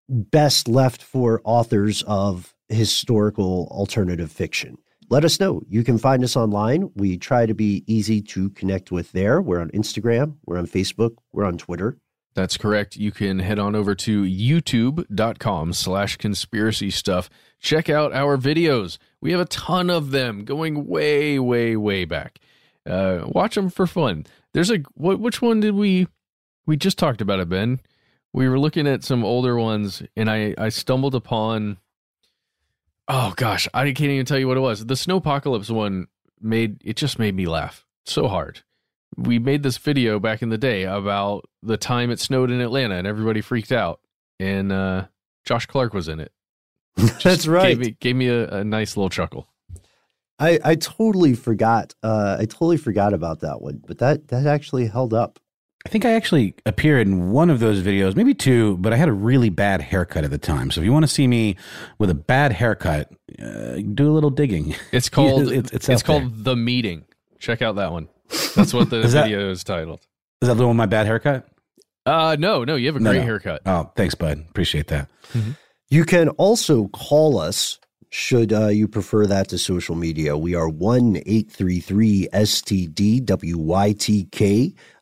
[0.08, 4.76] best left for authors of historical alternative fiction?
[5.10, 5.62] Let us know.
[5.68, 6.90] You can find us online.
[6.94, 9.40] We try to be easy to connect with there.
[9.40, 11.96] We're on Instagram, we're on Facebook, we're on Twitter.
[12.34, 12.96] That's correct.
[12.96, 17.28] You can head on over to youtube.com slash conspiracy stuff.
[17.60, 18.98] Check out our videos.
[19.20, 22.38] We have a ton of them going way, way, way back.
[22.86, 24.24] Uh, watch them for fun.
[24.54, 25.20] There's a what?
[25.20, 26.06] Which one did we?
[26.66, 27.80] We just talked about it, Ben.
[28.32, 31.78] We were looking at some older ones, and I I stumbled upon.
[33.08, 34.86] Oh gosh, I can't even tell you what it was.
[34.86, 36.08] The snowpocalypse one
[36.40, 38.62] made it just made me laugh so hard.
[39.16, 42.96] We made this video back in the day about the time it snowed in Atlanta,
[42.96, 44.00] and everybody freaked out.
[44.38, 45.06] And uh,
[45.44, 46.32] Josh Clark was in it.
[47.22, 47.68] That's right.
[47.68, 49.48] Gave me, gave me a, a nice little chuckle.
[50.38, 51.94] I, I totally forgot.
[52.02, 55.40] Uh, I totally forgot about that one, but that that actually held up.
[55.86, 59.08] I think I actually appeared in one of those videos, maybe two, but I had
[59.08, 60.70] a really bad haircut at the time.
[60.70, 61.56] So if you want to see me
[61.98, 64.74] with a bad haircut, uh, do a little digging.
[64.92, 66.54] It's called it's, it's, it's called there.
[66.54, 67.04] the meeting.
[67.38, 68.08] Check out that one.
[68.54, 70.00] That's what the is video that, is titled.
[70.42, 71.48] Is that the one with my bad haircut?
[72.06, 73.22] Uh no, no, you have a great no, no.
[73.22, 73.62] haircut.
[73.66, 74.44] Oh, thanks, bud.
[74.48, 75.08] Appreciate that.
[75.32, 75.52] Mm-hmm.
[75.90, 77.78] You can also call us
[78.10, 80.36] should uh, you prefer that to social media.
[80.36, 83.22] We are 1 833 STD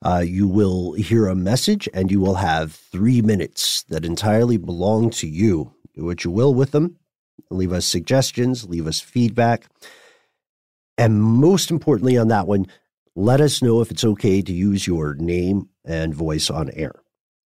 [0.04, 5.10] Uh, you will hear a message and you will have three minutes that entirely belong
[5.10, 5.72] to you.
[5.94, 6.96] Do what you will with them.
[7.50, 9.66] Leave us suggestions, leave us feedback.
[10.98, 12.66] And most importantly, on that one,
[13.16, 16.92] let us know if it's okay to use your name and voice on air.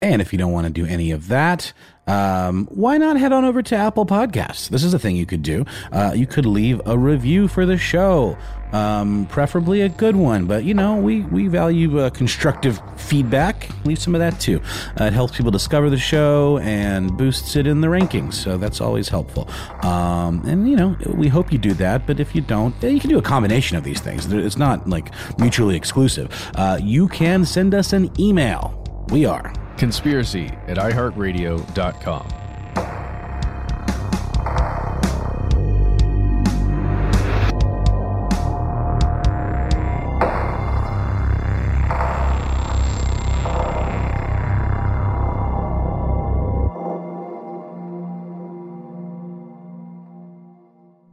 [0.03, 1.75] And if you don't want to do any of that,
[2.07, 4.71] um, why not head on over to Apple Podcasts?
[4.71, 5.67] This is a thing you could do.
[5.93, 8.35] Uh, you could leave a review for the show,
[8.73, 10.47] um, preferably a good one.
[10.47, 13.69] But you know, we we value uh, constructive feedback.
[13.85, 14.63] Leave some of that too.
[14.99, 18.33] Uh, it helps people discover the show and boosts it in the rankings.
[18.33, 19.51] So that's always helpful.
[19.83, 22.07] Um, and you know, we hope you do that.
[22.07, 24.33] But if you don't, you can do a combination of these things.
[24.33, 26.51] It's not like mutually exclusive.
[26.55, 28.79] Uh, you can send us an email.
[29.11, 32.29] We are conspiracy at iHeartRadio.com.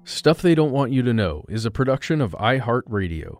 [0.03, 3.39] Stuff They Don't Want You to Know is a production of iHeartRadio.